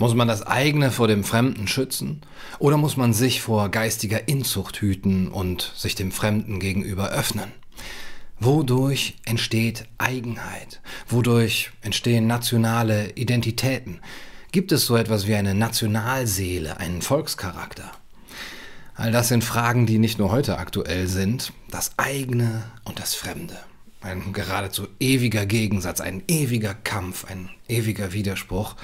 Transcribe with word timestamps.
Muss 0.00 0.14
man 0.14 0.28
das 0.28 0.46
eigene 0.46 0.90
vor 0.90 1.08
dem 1.08 1.24
Fremden 1.24 1.68
schützen? 1.68 2.22
Oder 2.58 2.78
muss 2.78 2.96
man 2.96 3.12
sich 3.12 3.42
vor 3.42 3.68
geistiger 3.68 4.28
Inzucht 4.28 4.80
hüten 4.80 5.28
und 5.28 5.74
sich 5.76 5.94
dem 5.94 6.10
Fremden 6.10 6.58
gegenüber 6.58 7.10
öffnen? 7.10 7.52
Wodurch 8.38 9.18
entsteht 9.26 9.84
Eigenheit? 9.98 10.80
Wodurch 11.06 11.72
entstehen 11.82 12.26
nationale 12.26 13.10
Identitäten? 13.10 14.00
Gibt 14.52 14.72
es 14.72 14.86
so 14.86 14.96
etwas 14.96 15.26
wie 15.26 15.34
eine 15.34 15.54
Nationalseele, 15.54 16.78
einen 16.80 17.02
Volkscharakter? 17.02 17.92
All 18.94 19.12
das 19.12 19.28
sind 19.28 19.44
Fragen, 19.44 19.84
die 19.84 19.98
nicht 19.98 20.18
nur 20.18 20.32
heute 20.32 20.56
aktuell 20.56 21.08
sind. 21.08 21.52
Das 21.70 21.90
eigene 21.98 22.62
und 22.84 23.00
das 23.00 23.14
Fremde. 23.14 23.58
Ein 24.00 24.32
geradezu 24.32 24.88
ewiger 24.98 25.44
Gegensatz, 25.44 26.00
ein 26.00 26.22
ewiger 26.26 26.72
Kampf, 26.72 27.26
ein 27.26 27.50
ewiger 27.68 28.14
Widerspruch. 28.14 28.76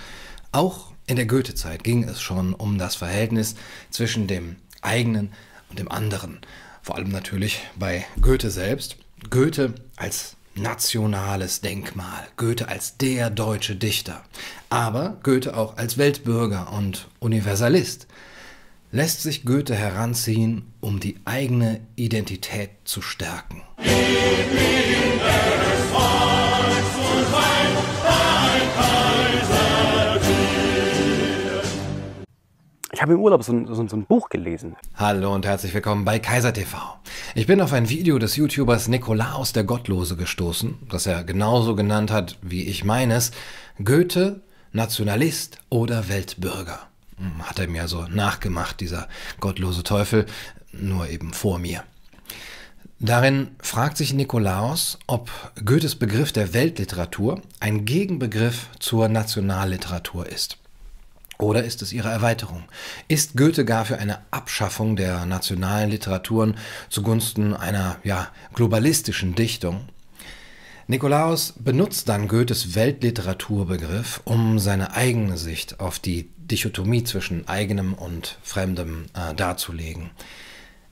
Auch 0.52 0.92
in 1.06 1.16
der 1.16 1.26
Goethe-Zeit 1.26 1.84
ging 1.84 2.04
es 2.04 2.20
schon 2.20 2.52
um 2.52 2.78
das 2.78 2.96
Verhältnis 2.96 3.54
zwischen 3.90 4.26
dem 4.26 4.56
eigenen 4.82 5.32
und 5.70 5.78
dem 5.78 5.90
anderen. 5.90 6.40
Vor 6.82 6.96
allem 6.96 7.10
natürlich 7.10 7.60
bei 7.76 8.04
Goethe 8.20 8.50
selbst. 8.50 8.96
Goethe 9.30 9.74
als 9.96 10.36
nationales 10.54 11.60
Denkmal, 11.60 12.26
Goethe 12.36 12.68
als 12.68 12.96
der 12.96 13.30
deutsche 13.30 13.76
Dichter, 13.76 14.22
aber 14.70 15.18
Goethe 15.22 15.56
auch 15.56 15.76
als 15.76 15.98
Weltbürger 15.98 16.72
und 16.72 17.08
Universalist. 17.18 18.06
Lässt 18.92 19.22
sich 19.22 19.44
Goethe 19.44 19.74
heranziehen, 19.74 20.72
um 20.80 21.00
die 21.00 21.16
eigene 21.24 21.80
Identität 21.96 22.70
zu 22.84 23.02
stärken. 23.02 23.62
Ich 32.96 33.02
habe 33.02 33.12
im 33.12 33.20
Urlaub 33.20 33.44
so 33.44 33.52
ein, 33.52 33.66
so, 33.66 33.86
so 33.86 33.94
ein, 33.94 34.06
Buch 34.06 34.30
gelesen. 34.30 34.74
Hallo 34.94 35.34
und 35.34 35.44
herzlich 35.44 35.74
willkommen 35.74 36.06
bei 36.06 36.18
Kaiser 36.18 36.54
TV. 36.54 36.78
Ich 37.34 37.46
bin 37.46 37.60
auf 37.60 37.74
ein 37.74 37.90
Video 37.90 38.18
des 38.18 38.36
YouTubers 38.36 38.88
Nikolaus 38.88 39.52
der 39.52 39.64
Gottlose 39.64 40.16
gestoßen, 40.16 40.78
das 40.88 41.04
er 41.04 41.22
genauso 41.22 41.74
genannt 41.76 42.10
hat 42.10 42.38
wie 42.40 42.64
ich 42.64 42.84
meines. 42.84 43.32
Goethe, 43.84 44.40
Nationalist 44.72 45.58
oder 45.68 46.08
Weltbürger. 46.08 46.88
Hm, 47.18 47.46
hat 47.46 47.58
er 47.58 47.68
mir 47.68 47.86
so 47.86 48.04
nachgemacht, 48.04 48.80
dieser 48.80 49.08
gottlose 49.40 49.82
Teufel, 49.82 50.24
nur 50.72 51.06
eben 51.10 51.34
vor 51.34 51.58
mir. 51.58 51.84
Darin 52.98 53.48
fragt 53.60 53.98
sich 53.98 54.14
Nikolaus, 54.14 54.98
ob 55.06 55.30
Goethes 55.62 55.96
Begriff 55.96 56.32
der 56.32 56.54
Weltliteratur 56.54 57.42
ein 57.60 57.84
Gegenbegriff 57.84 58.70
zur 58.78 59.08
Nationalliteratur 59.08 60.26
ist. 60.26 60.56
Oder 61.38 61.64
ist 61.64 61.82
es 61.82 61.92
ihre 61.92 62.08
Erweiterung? 62.08 62.64
Ist 63.08 63.36
Goethe 63.36 63.64
gar 63.64 63.84
für 63.84 63.98
eine 63.98 64.20
Abschaffung 64.30 64.96
der 64.96 65.26
nationalen 65.26 65.90
Literaturen 65.90 66.56
zugunsten 66.88 67.54
einer 67.54 67.96
ja, 68.04 68.28
globalistischen 68.54 69.34
Dichtung? 69.34 69.88
Nikolaus 70.88 71.54
benutzt 71.58 72.08
dann 72.08 72.28
Goethes 72.28 72.74
Weltliteraturbegriff, 72.76 74.20
um 74.24 74.58
seine 74.60 74.94
eigene 74.94 75.36
Sicht 75.36 75.80
auf 75.80 75.98
die 75.98 76.30
Dichotomie 76.38 77.02
zwischen 77.02 77.48
eigenem 77.48 77.92
und 77.92 78.38
fremdem 78.42 79.06
äh, 79.14 79.34
darzulegen. 79.34 80.10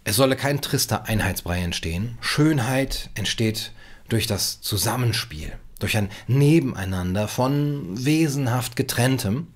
Es 0.02 0.16
solle 0.16 0.36
kein 0.36 0.60
trister 0.60 1.06
Einheitsbrei 1.06 1.60
entstehen. 1.60 2.18
Schönheit 2.20 3.08
entsteht 3.14 3.72
durch 4.08 4.26
das 4.26 4.60
Zusammenspiel, 4.60 5.52
durch 5.78 5.96
ein 5.96 6.10
Nebeneinander 6.26 7.28
von 7.28 8.04
wesenhaft 8.04 8.74
getrenntem, 8.76 9.46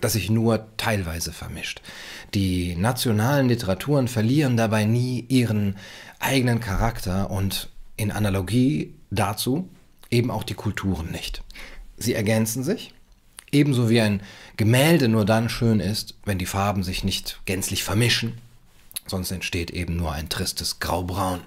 das 0.00 0.14
sich 0.14 0.30
nur 0.30 0.66
teilweise 0.76 1.32
vermischt. 1.32 1.80
Die 2.34 2.76
nationalen 2.76 3.48
Literaturen 3.48 4.08
verlieren 4.08 4.56
dabei 4.56 4.84
nie 4.84 5.24
ihren 5.28 5.76
eigenen 6.18 6.60
Charakter 6.60 7.30
und 7.30 7.68
in 7.96 8.10
Analogie 8.10 8.94
dazu 9.10 9.68
eben 10.10 10.30
auch 10.30 10.44
die 10.44 10.54
Kulturen 10.54 11.10
nicht. 11.10 11.42
Sie 11.96 12.14
ergänzen 12.14 12.64
sich, 12.64 12.92
ebenso 13.52 13.90
wie 13.90 14.00
ein 14.00 14.22
Gemälde 14.56 15.08
nur 15.08 15.24
dann 15.24 15.48
schön 15.48 15.80
ist, 15.80 16.14
wenn 16.24 16.38
die 16.38 16.46
Farben 16.46 16.82
sich 16.82 17.04
nicht 17.04 17.40
gänzlich 17.44 17.84
vermischen, 17.84 18.38
sonst 19.06 19.30
entsteht 19.30 19.70
eben 19.70 19.96
nur 19.96 20.12
ein 20.12 20.28
tristes 20.28 20.80
Graubraun. 20.80 21.40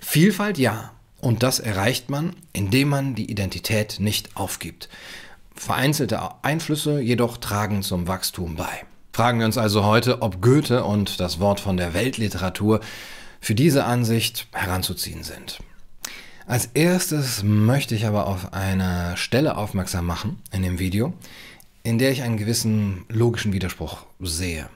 Vielfalt 0.00 0.58
ja, 0.58 0.92
und 1.20 1.42
das 1.42 1.58
erreicht 1.58 2.08
man, 2.08 2.34
indem 2.52 2.88
man 2.88 3.14
die 3.14 3.30
Identität 3.30 4.00
nicht 4.00 4.36
aufgibt. 4.36 4.88
Vereinzelte 5.60 6.18
Einflüsse 6.40 7.02
jedoch 7.02 7.36
tragen 7.36 7.82
zum 7.82 8.08
Wachstum 8.08 8.56
bei. 8.56 8.86
Fragen 9.12 9.40
wir 9.40 9.44
uns 9.44 9.58
also 9.58 9.84
heute, 9.84 10.22
ob 10.22 10.40
Goethe 10.40 10.84
und 10.84 11.20
das 11.20 11.38
Wort 11.38 11.60
von 11.60 11.76
der 11.76 11.92
Weltliteratur 11.92 12.80
für 13.42 13.54
diese 13.54 13.84
Ansicht 13.84 14.48
heranzuziehen 14.52 15.22
sind. 15.22 15.58
Als 16.46 16.70
erstes 16.72 17.42
möchte 17.42 17.94
ich 17.94 18.06
aber 18.06 18.26
auf 18.26 18.54
eine 18.54 19.18
Stelle 19.18 19.58
aufmerksam 19.58 20.06
machen 20.06 20.38
in 20.50 20.62
dem 20.62 20.78
Video, 20.78 21.12
in 21.82 21.98
der 21.98 22.10
ich 22.10 22.22
einen 22.22 22.38
gewissen 22.38 23.04
logischen 23.10 23.52
Widerspruch 23.52 24.06
sehe. 24.18 24.66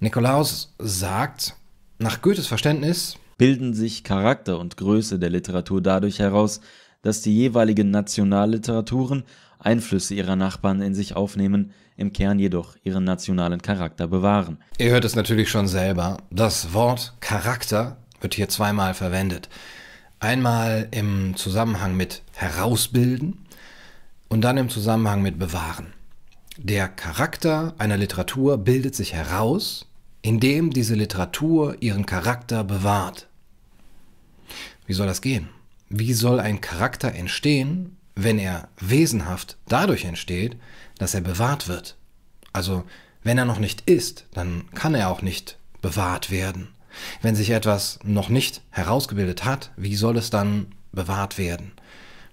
Nikolaus 0.00 0.74
sagt, 0.80 1.54
nach 2.00 2.20
Goethes 2.20 2.48
Verständnis 2.48 3.16
bilden 3.38 3.74
sich 3.74 4.02
Charakter 4.02 4.58
und 4.58 4.76
Größe 4.76 5.20
der 5.20 5.30
Literatur 5.30 5.80
dadurch 5.80 6.18
heraus, 6.18 6.60
dass 7.02 7.20
die 7.20 7.36
jeweiligen 7.36 7.92
Nationalliteraturen 7.92 9.22
Einflüsse 9.64 10.14
ihrer 10.14 10.36
Nachbarn 10.36 10.82
in 10.82 10.94
sich 10.94 11.16
aufnehmen, 11.16 11.72
im 11.96 12.12
Kern 12.12 12.38
jedoch 12.38 12.76
ihren 12.82 13.04
nationalen 13.04 13.62
Charakter 13.62 14.06
bewahren. 14.08 14.58
Ihr 14.78 14.90
hört 14.90 15.04
es 15.04 15.16
natürlich 15.16 15.48
schon 15.48 15.68
selber. 15.68 16.18
Das 16.30 16.72
Wort 16.72 17.14
Charakter 17.20 17.96
wird 18.20 18.34
hier 18.34 18.48
zweimal 18.48 18.94
verwendet. 18.94 19.48
Einmal 20.20 20.88
im 20.90 21.36
Zusammenhang 21.36 21.96
mit 21.96 22.22
herausbilden 22.32 23.46
und 24.28 24.40
dann 24.42 24.56
im 24.56 24.68
Zusammenhang 24.68 25.22
mit 25.22 25.38
bewahren. 25.38 25.92
Der 26.56 26.88
Charakter 26.88 27.74
einer 27.78 27.96
Literatur 27.96 28.58
bildet 28.58 28.94
sich 28.94 29.12
heraus, 29.12 29.86
indem 30.22 30.70
diese 30.70 30.94
Literatur 30.94 31.76
ihren 31.80 32.06
Charakter 32.06 32.64
bewahrt. 32.64 33.28
Wie 34.86 34.92
soll 34.92 35.06
das 35.06 35.20
gehen? 35.20 35.48
Wie 35.88 36.12
soll 36.12 36.40
ein 36.40 36.60
Charakter 36.60 37.12
entstehen, 37.12 37.96
wenn 38.14 38.38
er 38.38 38.68
wesenhaft 38.80 39.56
dadurch 39.68 40.04
entsteht, 40.04 40.56
dass 40.98 41.14
er 41.14 41.20
bewahrt 41.20 41.68
wird. 41.68 41.96
Also 42.52 42.84
wenn 43.22 43.38
er 43.38 43.44
noch 43.44 43.58
nicht 43.58 43.88
ist, 43.88 44.26
dann 44.32 44.64
kann 44.74 44.94
er 44.94 45.10
auch 45.10 45.22
nicht 45.22 45.58
bewahrt 45.80 46.30
werden. 46.30 46.68
Wenn 47.22 47.34
sich 47.34 47.50
etwas 47.50 47.98
noch 48.04 48.28
nicht 48.28 48.62
herausgebildet 48.70 49.44
hat, 49.44 49.72
wie 49.76 49.96
soll 49.96 50.16
es 50.16 50.30
dann 50.30 50.68
bewahrt 50.92 51.38
werden? 51.38 51.72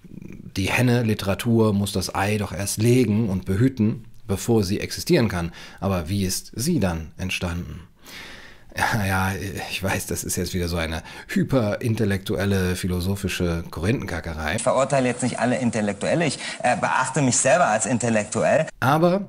Die 0.04 0.70
Henne 0.70 1.04
Literatur 1.04 1.74
muss 1.74 1.92
das 1.92 2.14
Ei 2.14 2.38
doch 2.38 2.52
erst 2.52 2.78
legen 2.78 3.30
und 3.30 3.46
behüten, 3.46 4.06
bevor 4.28 4.64
sie 4.64 4.80
existieren 4.80 5.30
kann. 5.30 5.52
Aber 5.80 6.10
wie 6.10 6.26
ist 6.26 6.52
sie 6.56 6.80
dann 6.80 7.12
entstanden? 7.18 7.82
Ja, 8.78 9.06
ja, 9.34 9.34
ich 9.70 9.82
weiß, 9.82 10.08
das 10.08 10.24
ist 10.24 10.36
jetzt 10.36 10.54
wieder 10.54 10.68
so 10.68 10.78
eine 10.78 11.04
hyperintellektuelle, 11.28 12.76
philosophische 12.76 13.64
Korinthenkackerei. 13.70 14.56
Ich 14.56 14.64
verurteile 14.64 15.08
jetzt 15.08 15.24
nicht 15.24 15.40
alle 15.40 15.58
Intellektuelle, 15.58 16.26
ich 16.26 16.40
äh, 16.64 16.78
beachte 16.78 17.22
mich 17.22 17.38
selber 17.38 17.68
als 17.68 17.86
intellektuell. 17.86 18.68
Aber 18.80 19.28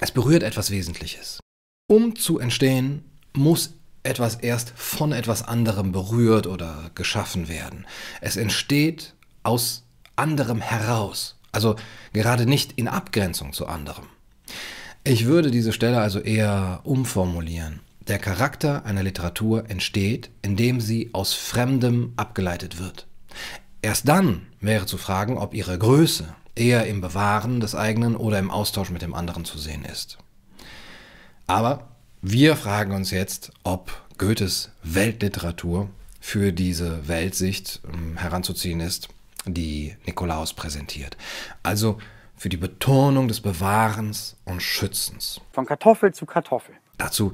es 0.00 0.10
berührt 0.10 0.42
etwas 0.42 0.70
Wesentliches. 0.70 1.40
Um 1.86 2.16
zu 2.16 2.38
entstehen, 2.38 3.04
muss 3.36 3.74
etwas 4.02 4.36
erst 4.36 4.72
von 4.76 5.12
etwas 5.12 5.42
anderem 5.42 5.92
berührt 5.92 6.46
oder 6.46 6.90
geschaffen 6.94 7.48
werden. 7.48 7.86
Es 8.20 8.36
entsteht 8.36 9.14
aus 9.42 9.84
anderem 10.16 10.60
heraus, 10.60 11.36
also 11.52 11.76
gerade 12.12 12.46
nicht 12.46 12.72
in 12.72 12.88
Abgrenzung 12.88 13.52
zu 13.52 13.66
anderem. 13.66 14.04
Ich 15.04 15.26
würde 15.26 15.50
diese 15.50 15.72
Stelle 15.72 16.00
also 16.00 16.20
eher 16.20 16.80
umformulieren. 16.84 17.80
Der 18.06 18.18
Charakter 18.18 18.84
einer 18.84 19.02
Literatur 19.02 19.70
entsteht, 19.70 20.30
indem 20.42 20.80
sie 20.80 21.10
aus 21.14 21.32
Fremdem 21.32 22.12
abgeleitet 22.16 22.78
wird. 22.78 23.06
Erst 23.80 24.08
dann 24.08 24.46
wäre 24.60 24.84
zu 24.84 24.98
fragen, 24.98 25.38
ob 25.38 25.54
ihre 25.54 25.78
Größe 25.78 26.34
eher 26.54 26.86
im 26.86 27.00
Bewahren 27.00 27.60
des 27.60 27.74
eigenen 27.74 28.14
oder 28.14 28.38
im 28.38 28.50
Austausch 28.50 28.90
mit 28.90 29.02
dem 29.02 29.14
anderen 29.14 29.44
zu 29.44 29.58
sehen 29.58 29.84
ist. 29.84 30.18
Aber 31.46 31.88
wir 32.20 32.56
fragen 32.56 32.92
uns 32.92 33.10
jetzt, 33.10 33.52
ob 33.62 34.02
Goethes 34.18 34.70
Weltliteratur 34.82 35.88
für 36.20 36.52
diese 36.52 37.08
Weltsicht 37.08 37.80
ähm, 37.92 38.16
heranzuziehen 38.16 38.80
ist, 38.80 39.08
die 39.46 39.96
Nikolaus 40.06 40.54
präsentiert. 40.54 41.16
Also 41.62 41.98
für 42.36 42.48
die 42.48 42.56
Betonung 42.56 43.28
des 43.28 43.40
Bewahrens 43.40 44.36
und 44.44 44.62
Schützens. 44.62 45.40
Von 45.52 45.66
Kartoffel 45.66 46.14
zu 46.14 46.26
Kartoffel. 46.26 46.74
Dazu 46.98 47.32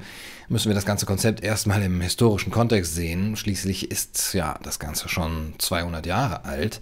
müssen 0.49 0.69
wir 0.69 0.75
das 0.75 0.85
ganze 0.85 1.05
Konzept 1.05 1.43
erstmal 1.43 1.81
im 1.83 2.01
historischen 2.01 2.51
Kontext 2.51 2.95
sehen. 2.95 3.35
Schließlich 3.35 3.91
ist 3.91 4.33
ja 4.33 4.59
das 4.63 4.79
Ganze 4.79 5.07
schon 5.07 5.53
200 5.59 6.05
Jahre 6.05 6.45
alt. 6.45 6.81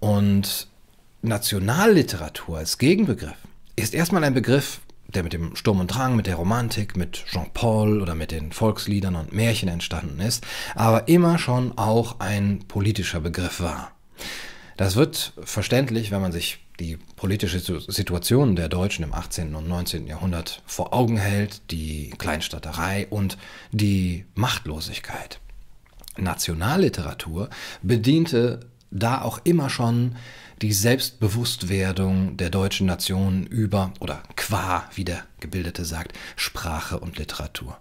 Und 0.00 0.68
Nationalliteratur 1.22 2.58
als 2.58 2.78
Gegenbegriff 2.78 3.36
ist 3.76 3.94
erstmal 3.94 4.24
ein 4.24 4.34
Begriff, 4.34 4.80
der 5.08 5.22
mit 5.22 5.32
dem 5.32 5.56
Sturm 5.56 5.80
und 5.80 5.88
Drang, 5.88 6.16
mit 6.16 6.26
der 6.26 6.36
Romantik, 6.36 6.96
mit 6.96 7.24
Jean-Paul 7.26 8.02
oder 8.02 8.14
mit 8.14 8.30
den 8.30 8.52
Volksliedern 8.52 9.16
und 9.16 9.32
Märchen 9.32 9.68
entstanden 9.68 10.20
ist, 10.20 10.46
aber 10.74 11.08
immer 11.08 11.38
schon 11.38 11.76
auch 11.76 12.20
ein 12.20 12.64
politischer 12.68 13.20
Begriff 13.20 13.60
war. 13.60 13.92
Das 14.78 14.94
wird 14.94 15.32
verständlich, 15.42 16.12
wenn 16.12 16.22
man 16.22 16.30
sich 16.30 16.60
die 16.78 16.98
politische 17.16 17.58
Situation 17.58 18.54
der 18.54 18.68
Deutschen 18.68 19.02
im 19.02 19.12
18. 19.12 19.56
und 19.56 19.66
19. 19.66 20.06
Jahrhundert 20.06 20.62
vor 20.66 20.94
Augen 20.94 21.16
hält, 21.16 21.72
die 21.72 22.10
Kleinstaaterei 22.16 23.08
und 23.10 23.36
die 23.72 24.24
Machtlosigkeit. 24.36 25.40
Nationalliteratur 26.16 27.50
bediente 27.82 28.60
da 28.92 29.20
auch 29.20 29.40
immer 29.42 29.68
schon 29.68 30.14
die 30.62 30.72
Selbstbewusstwerdung 30.72 32.36
der 32.36 32.50
deutschen 32.50 32.86
Nation 32.86 33.48
über 33.48 33.92
oder 33.98 34.22
qua, 34.36 34.88
wie 34.94 35.04
der 35.04 35.24
Gebildete 35.40 35.84
sagt, 35.84 36.16
Sprache 36.36 37.00
und 37.00 37.18
Literatur. 37.18 37.78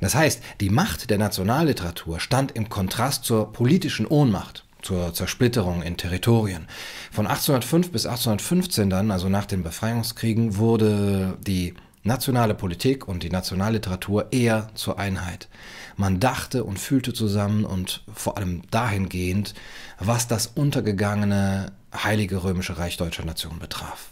Das 0.00 0.16
heißt, 0.16 0.42
die 0.60 0.70
Macht 0.70 1.10
der 1.10 1.18
Nationalliteratur 1.18 2.18
stand 2.18 2.50
im 2.56 2.68
Kontrast 2.68 3.24
zur 3.24 3.52
politischen 3.52 4.06
Ohnmacht 4.06 4.64
zur 4.82 5.12
Zersplitterung 5.14 5.82
in 5.82 5.96
Territorien. 5.96 6.66
Von 7.10 7.26
1805 7.26 7.90
bis 7.92 8.06
1815 8.06 8.90
dann, 8.90 9.10
also 9.10 9.28
nach 9.28 9.46
den 9.46 9.62
Befreiungskriegen, 9.62 10.56
wurde 10.56 11.36
die 11.46 11.74
nationale 12.02 12.54
Politik 12.54 13.06
und 13.08 13.22
die 13.22 13.30
Nationalliteratur 13.30 14.32
eher 14.32 14.68
zur 14.74 14.98
Einheit. 14.98 15.48
Man 15.96 16.18
dachte 16.18 16.64
und 16.64 16.78
fühlte 16.78 17.12
zusammen 17.12 17.64
und 17.64 18.02
vor 18.12 18.38
allem 18.38 18.62
dahingehend, 18.70 19.54
was 19.98 20.28
das 20.28 20.46
untergegangene 20.46 21.72
Heilige 21.94 22.42
Römische 22.42 22.78
Reich 22.78 22.96
Deutscher 22.96 23.24
Nation 23.24 23.58
betraf. 23.58 24.08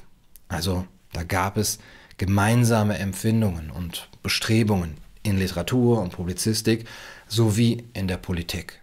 Also 0.48 0.86
da 1.12 1.22
gab 1.22 1.56
es 1.56 1.78
gemeinsame 2.18 2.98
Empfindungen 2.98 3.70
und 3.70 4.08
Bestrebungen 4.22 4.96
in 5.22 5.38
Literatur 5.38 6.02
und 6.02 6.12
Publizistik 6.12 6.86
sowie 7.28 7.84
in 7.94 8.08
der 8.08 8.16
Politik. 8.16 8.80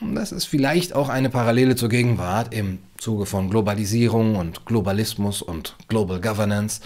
Das 0.00 0.32
ist 0.32 0.46
vielleicht 0.46 0.94
auch 0.94 1.08
eine 1.08 1.28
Parallele 1.28 1.76
zur 1.76 1.88
Gegenwart 1.88 2.54
im 2.54 2.78
Zuge 2.96 3.26
von 3.26 3.50
Globalisierung 3.50 4.36
und 4.36 4.64
Globalismus 4.64 5.42
und 5.42 5.76
Global 5.88 6.20
Governance. 6.20 6.80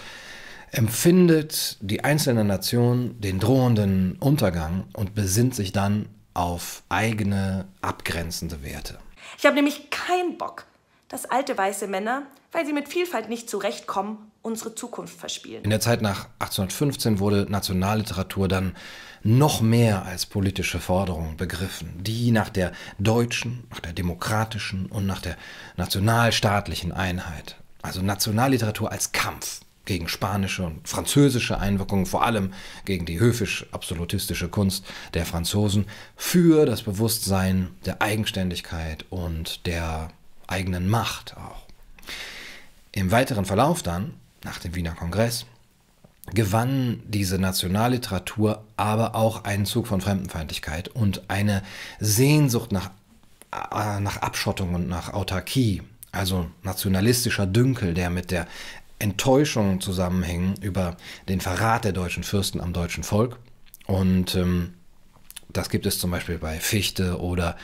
Empfindet 0.71 1.77
die 1.81 2.03
einzelne 2.03 2.43
Nation 2.43 3.19
den 3.21 3.39
drohenden 3.39 4.17
Untergang 4.19 4.83
und 4.93 5.15
besinnt 5.15 5.55
sich 5.55 5.71
dann 5.71 6.07
auf 6.33 6.83
eigene 6.89 7.67
abgrenzende 7.81 8.63
Werte. 8.63 8.99
Ich 9.37 9.45
habe 9.45 9.55
nämlich 9.55 9.89
keinen 9.89 10.37
Bock, 10.37 10.65
dass 11.07 11.25
alte 11.25 11.57
weiße 11.57 11.87
Männer, 11.87 12.23
weil 12.51 12.65
sie 12.65 12.73
mit 12.73 12.89
Vielfalt 12.89 13.29
nicht 13.29 13.49
zurechtkommen, 13.49 14.17
unsere 14.41 14.75
Zukunft 14.75 15.17
verspielen. 15.17 15.63
In 15.63 15.69
der 15.69 15.79
Zeit 15.79 16.01
nach 16.01 16.27
1815 16.39 17.19
wurde 17.19 17.47
Nationalliteratur 17.49 18.47
dann 18.47 18.75
noch 19.23 19.61
mehr 19.61 20.05
als 20.05 20.25
politische 20.25 20.79
Forderung 20.79 21.37
begriffen, 21.37 21.91
die 22.01 22.31
nach 22.31 22.49
der 22.49 22.71
deutschen, 22.97 23.65
nach 23.69 23.79
der 23.79 23.93
demokratischen 23.93 24.85
und 24.87 25.05
nach 25.05 25.21
der 25.21 25.35
nationalstaatlichen 25.77 26.91
Einheit, 26.91 27.57
also 27.81 28.01
Nationalliteratur 28.01 28.91
als 28.91 29.11
Kampf 29.11 29.61
gegen 29.85 30.07
spanische 30.07 30.63
und 30.63 30.87
französische 30.87 31.59
Einwirkungen, 31.59 32.05
vor 32.05 32.23
allem 32.23 32.53
gegen 32.85 33.05
die 33.07 33.19
höfisch-absolutistische 33.19 34.47
Kunst 34.47 34.85
der 35.15 35.25
Franzosen, 35.25 35.87
für 36.15 36.67
das 36.67 36.83
Bewusstsein 36.83 37.69
der 37.85 38.01
Eigenständigkeit 38.01 39.05
und 39.09 39.65
der 39.65 40.09
eigenen 40.45 40.89
Macht 40.89 41.35
auch. 41.37 41.65
Im 42.91 43.09
weiteren 43.11 43.45
Verlauf 43.45 43.81
dann, 43.81 44.13
nach 44.43 44.59
dem 44.59 44.75
Wiener 44.75 44.93
Kongress, 44.93 45.45
gewann 46.33 47.01
diese 47.05 47.39
Nationalliteratur 47.39 48.63
aber 48.77 49.15
auch 49.15 49.43
einen 49.43 49.65
Zug 49.65 49.87
von 49.87 50.01
Fremdenfeindlichkeit 50.01 50.89
und 50.89 51.29
eine 51.29 51.63
Sehnsucht 51.99 52.71
nach, 52.71 52.91
äh, 53.51 53.99
nach 53.99 54.17
Abschottung 54.17 54.75
und 54.75 54.87
nach 54.87 55.13
Autarkie, 55.13 55.81
also 56.11 56.49
nationalistischer 56.63 57.45
Dünkel, 57.45 57.93
der 57.93 58.09
mit 58.09 58.31
der 58.31 58.47
Enttäuschung 58.99 59.79
zusammenhängen 59.79 60.55
über 60.61 60.97
den 61.27 61.41
Verrat 61.41 61.85
der 61.85 61.93
deutschen 61.93 62.23
Fürsten 62.23 62.59
am 62.59 62.73
deutschen 62.73 63.03
Volk. 63.03 63.37
Und 63.87 64.35
ähm, 64.35 64.73
das 65.49 65.69
gibt 65.69 65.85
es 65.85 65.99
zum 65.99 66.11
Beispiel 66.11 66.37
bei 66.37 66.59
Fichte 66.59 67.19
oder 67.19 67.55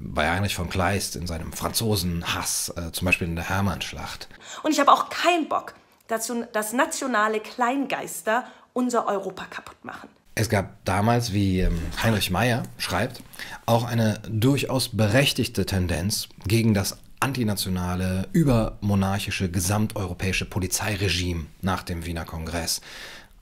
bei 0.00 0.30
Heinrich 0.30 0.54
von 0.54 0.68
Kleist 0.68 1.16
in 1.16 1.26
seinem 1.26 1.52
Franzosenhass, 1.52 2.72
äh, 2.76 2.92
zum 2.92 3.06
Beispiel 3.06 3.28
in 3.28 3.36
der 3.36 3.48
Hermannschlacht. 3.48 4.28
Und 4.62 4.72
ich 4.72 4.80
habe 4.80 4.92
auch 4.92 5.08
keinen 5.10 5.48
Bock, 5.48 5.74
dass, 6.08 6.72
nationale 6.72 7.40
Kleingeister 7.40 8.44
unser 8.72 9.06
Europa 9.06 9.44
kaputt 9.44 9.84
machen. 9.84 10.08
Es 10.34 10.48
gab 10.48 10.84
damals, 10.84 11.32
wie 11.32 11.60
ähm, 11.60 11.80
Heinrich 12.02 12.30
Meyer 12.30 12.62
schreibt, 12.78 13.22
auch 13.66 13.84
eine 13.84 14.20
durchaus 14.28 14.88
berechtigte 14.88 15.66
Tendenz 15.66 16.28
gegen 16.46 16.74
das 16.74 16.98
antinationale, 17.20 18.28
übermonarchische, 18.32 19.50
gesamteuropäische 19.50 20.44
Polizeiregime 20.44 21.46
nach 21.60 21.82
dem 21.82 22.06
Wiener 22.06 22.24
Kongress. 22.24 22.80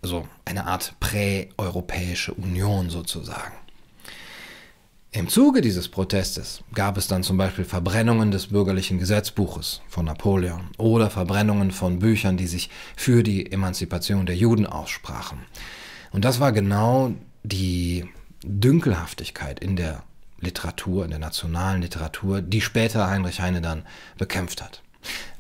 Also 0.03 0.27
eine 0.45 0.67
Art 0.67 0.95
präeuropäische 1.01 2.33
Union 2.33 2.89
sozusagen. 2.89 3.53
Im 5.17 5.31
Zuge 5.31 5.63
dieses 5.63 5.89
Protestes 5.89 6.63
gab 6.75 6.99
es 6.99 7.09
dann 7.09 7.23
zum 7.23 7.39
Beispiel 7.39 7.65
Verbrennungen 7.65 8.31
des 8.31 8.49
bürgerlichen 8.49 8.99
Gesetzbuches 8.99 9.81
von 9.89 10.05
Napoleon 10.05 10.69
oder 10.77 11.09
Verbrennungen 11.09 11.71
von 11.71 12.01
Büchern, 12.01 12.37
die 12.37 12.47
sich 12.47 12.69
für 12.97 13.23
die 13.23 13.51
Emanzipation 13.51 14.27
der 14.27 14.37
Juden 14.37 14.67
aussprachen. 14.67 15.39
Und 16.13 16.27
das 16.27 16.39
war 16.39 16.53
genau 16.53 17.15
die 17.45 18.05
Dünkelhaftigkeit 18.45 19.59
in 19.59 19.77
der 19.77 20.03
Literatur, 20.39 21.05
in 21.05 21.13
der 21.13 21.19
nationalen 21.19 21.81
Literatur, 21.81 22.43
die 22.43 22.61
später 22.61 23.09
Heinrich 23.09 23.41
Heine 23.41 23.63
dann 23.63 23.85
bekämpft 24.19 24.63
hat. 24.63 24.83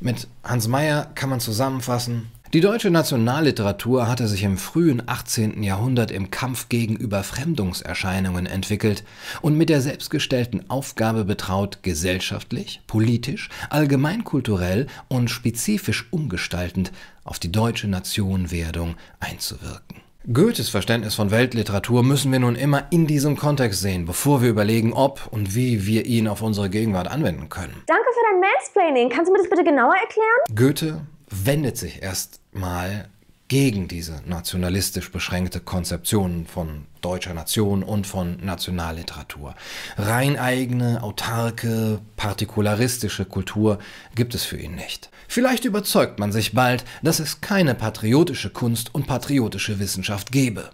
Mit 0.00 0.26
Hans 0.43 0.69
Meyer 0.69 1.11
kann 1.14 1.28
man 1.28 1.40
zusammenfassen, 1.40 2.28
die 2.52 2.60
deutsche 2.60 2.90
Nationalliteratur 2.90 4.08
hatte 4.08 4.28
sich 4.28 4.44
im 4.44 4.56
frühen 4.56 5.02
18. 5.04 5.62
Jahrhundert 5.64 6.12
im 6.12 6.31
Kampf 6.31 6.69
gegen 6.69 6.94
Überfremdungserscheinungen 6.96 8.46
entwickelt 8.46 9.02
und 9.43 9.58
mit 9.58 9.69
der 9.69 9.81
selbstgestellten 9.81 10.70
Aufgabe 10.70 11.25
betraut, 11.25 11.81
gesellschaftlich, 11.82 12.82
politisch, 12.87 13.48
allgemeinkulturell 13.69 14.87
und 15.08 15.28
spezifisch 15.28 16.06
umgestaltend 16.12 16.93
auf 17.25 17.40
die 17.40 17.50
deutsche 17.50 17.88
Nationwerdung 17.88 18.94
einzuwirken. 19.19 20.02
Goethes 20.32 20.69
Verständnis 20.69 21.14
von 21.14 21.30
Weltliteratur 21.30 22.02
müssen 22.02 22.32
wir 22.32 22.40
nun 22.40 22.56
immer 22.56 22.85
in 22.90 23.06
diesem 23.06 23.37
Kontext 23.37 23.80
sehen, 23.80 24.06
bevor 24.06 24.42
wir 24.42 24.49
überlegen, 24.49 24.92
ob 24.92 25.28
und 25.30 25.54
wie 25.54 25.87
wir 25.87 26.04
ihn 26.04 26.26
auf 26.26 26.42
unsere 26.42 26.68
Gegenwart 26.68 27.09
anwenden 27.09 27.49
können. 27.49 27.82
Danke 27.87 28.06
für 28.12 28.32
dein 28.32 28.40
Mansplaining. 28.40 29.09
Kannst 29.09 29.28
du 29.28 29.32
mir 29.32 29.38
das 29.38 29.50
bitte 29.50 29.62
genauer 29.62 29.94
erklären? 29.94 30.56
Goethe 30.56 31.00
wendet 31.28 31.76
sich 31.76 32.02
erstmal 32.02 33.09
gegen 33.49 33.87
diese 33.87 34.23
nationalistisch 34.26 35.12
beschränkte 35.12 35.61
Konzeption 35.61 36.47
von 36.47 36.87
deutscher 37.00 37.33
Nation 37.33 37.85
und 37.85 38.06
von 38.06 38.38
Nationalliteratur. 38.45 39.54
Rein 39.97 40.37
eigene, 40.37 41.02
autarke, 41.02 42.00
partikularistische 42.16 43.25
Kultur 43.25 43.78
gibt 44.16 44.35
es 44.35 44.42
für 44.42 44.56
ihn 44.56 44.75
nicht. 44.75 45.11
Vielleicht 45.28 45.64
überzeugt 45.64 46.18
man 46.18 46.33
sich 46.33 46.54
bald, 46.54 46.85
dass 47.02 47.21
es 47.21 47.40
keine 47.40 47.75
patriotische 47.75 48.50
Kunst 48.50 48.95
und 48.95 49.06
patriotische 49.06 49.78
Wissenschaft 49.78 50.33
gebe. 50.33 50.71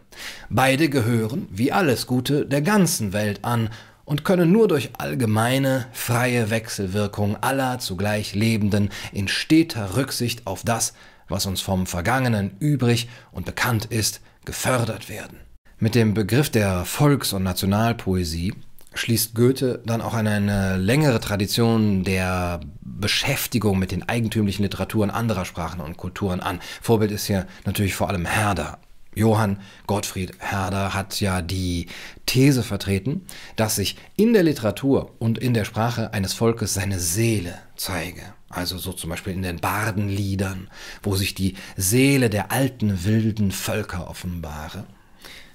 Beide 0.49 0.89
gehören, 0.89 1.49
wie 1.51 1.73
alles 1.73 2.07
Gute, 2.07 2.47
der 2.47 2.63
ganzen 2.63 3.13
Welt 3.13 3.41
an 3.45 3.71
und 4.05 4.25
können 4.25 4.53
nur 4.53 4.69
durch 4.69 4.91
allgemeine, 4.99 5.87
freie 5.93 6.51
Wechselwirkung 6.51 7.37
aller 7.37 7.79
zugleich 7.79 8.35
Lebenden 8.35 8.91
in 9.13 9.29
steter 9.29 9.97
Rücksicht 9.97 10.47
auf 10.47 10.63
das, 10.65 10.95
was 11.29 11.47
uns 11.47 11.61
vom 11.61 11.87
Vergangenen 11.87 12.57
übrig 12.59 13.09
und 13.31 13.47
bekannt 13.47 13.87
ist, 13.87 14.21
gefördert 14.45 15.09
werden. 15.09 15.39
Mit 15.79 15.95
dem 15.95 16.15
Begriff 16.15 16.51
der 16.51 16.85
Volks- 16.85 17.33
und 17.33 17.43
Nationalpoesie 17.43 18.55
schließt 18.95 19.35
Goethe 19.35 19.81
dann 19.85 20.01
auch 20.01 20.15
eine, 20.15 20.33
eine, 20.33 20.77
längere 20.77 21.21
Tradition 21.21 22.05
der 22.05 22.61
Beschäftigung 22.81 23.79
mit 23.79 23.91
den 23.91 24.09
eigentümlichen 24.09 24.63
Literaturen 24.63 25.11
anderer 25.11 25.45
Sprachen 25.45 25.81
und 25.81 25.97
Kulturen 25.97 26.41
an. 26.41 26.61
Vorbild 26.81 27.11
ist 27.11 27.27
hier 27.27 27.47
natürlich 27.65 27.95
vor 27.95 28.09
allem 28.09 28.27
Herder. 28.27 28.79
Johann 29.15 29.61
Gottfried 29.87 30.33
Herder 30.39 30.95
hat 30.95 31.21
ja 31.21 31.43
die 31.43 31.87
These 32.27 32.63
vertreten, 32.63 33.27
dass 33.57 33.77
sich 33.77 33.97
in 34.17 34.33
der 34.33 34.43
Literatur 34.43 35.15
und 35.19 35.39
in 35.39 35.55
der 35.55 35.65
Sprache 35.65 36.13
eines 36.13 36.33
Volkes 36.33 36.75
seine 36.75 36.99
Seele 36.99 37.59
zeige. 37.77 38.23
Also 38.49 38.79
so 38.79 38.93
zum 38.93 39.11
Beispiel 39.11 39.33
in 39.33 39.43
den 39.43 39.61
Bardenliedern, 39.61 40.69
wo 41.03 41.17
sich 41.17 41.35
die 41.35 41.55
Seele 41.77 42.31
der 42.31 42.53
alten 42.53 43.05
wilden 43.05 43.51
Völker 43.51 44.09
offenbare. 44.09 44.85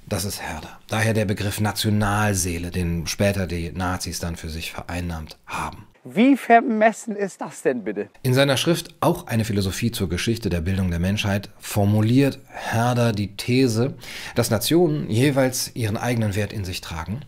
das 0.07 0.23
ist 0.23 0.41
Herder. 0.41 0.79
Daher 0.87 1.13
der 1.13 1.25
Begriff 1.25 1.59
Nationalseele, 1.59 2.71
den 2.71 3.07
später 3.07 3.45
die 3.45 3.71
Nazis 3.71 4.19
dann 4.19 4.37
für 4.37 4.49
sich 4.49 4.71
vereinnahmt 4.71 5.37
haben. 5.45 5.85
Wie 6.09 6.37
vermessen 6.37 7.15
ist 7.15 7.41
das 7.41 7.63
denn 7.63 7.83
bitte? 7.83 8.09
In 8.23 8.33
seiner 8.33 8.57
Schrift 8.57 8.95
Auch 9.01 9.27
eine 9.27 9.43
Philosophie 9.43 9.91
zur 9.91 10.07
Geschichte 10.07 10.49
der 10.49 10.61
Bildung 10.61 10.89
der 10.89 10.99
Menschheit 10.99 11.49
formuliert 11.59 12.39
Herder 12.49 13.11
die 13.11 13.35
These, 13.35 13.95
dass 14.35 14.49
Nationen 14.49 15.09
jeweils 15.09 15.75
ihren 15.75 15.97
eigenen 15.97 16.35
Wert 16.35 16.53
in 16.53 16.63
sich 16.63 16.81
tragen 16.81 17.21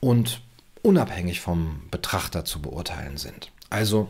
und 0.00 0.42
unabhängig 0.82 1.40
vom 1.40 1.82
Betrachter 1.90 2.44
zu 2.44 2.60
beurteilen 2.60 3.16
sind. 3.16 3.50
Also 3.70 4.08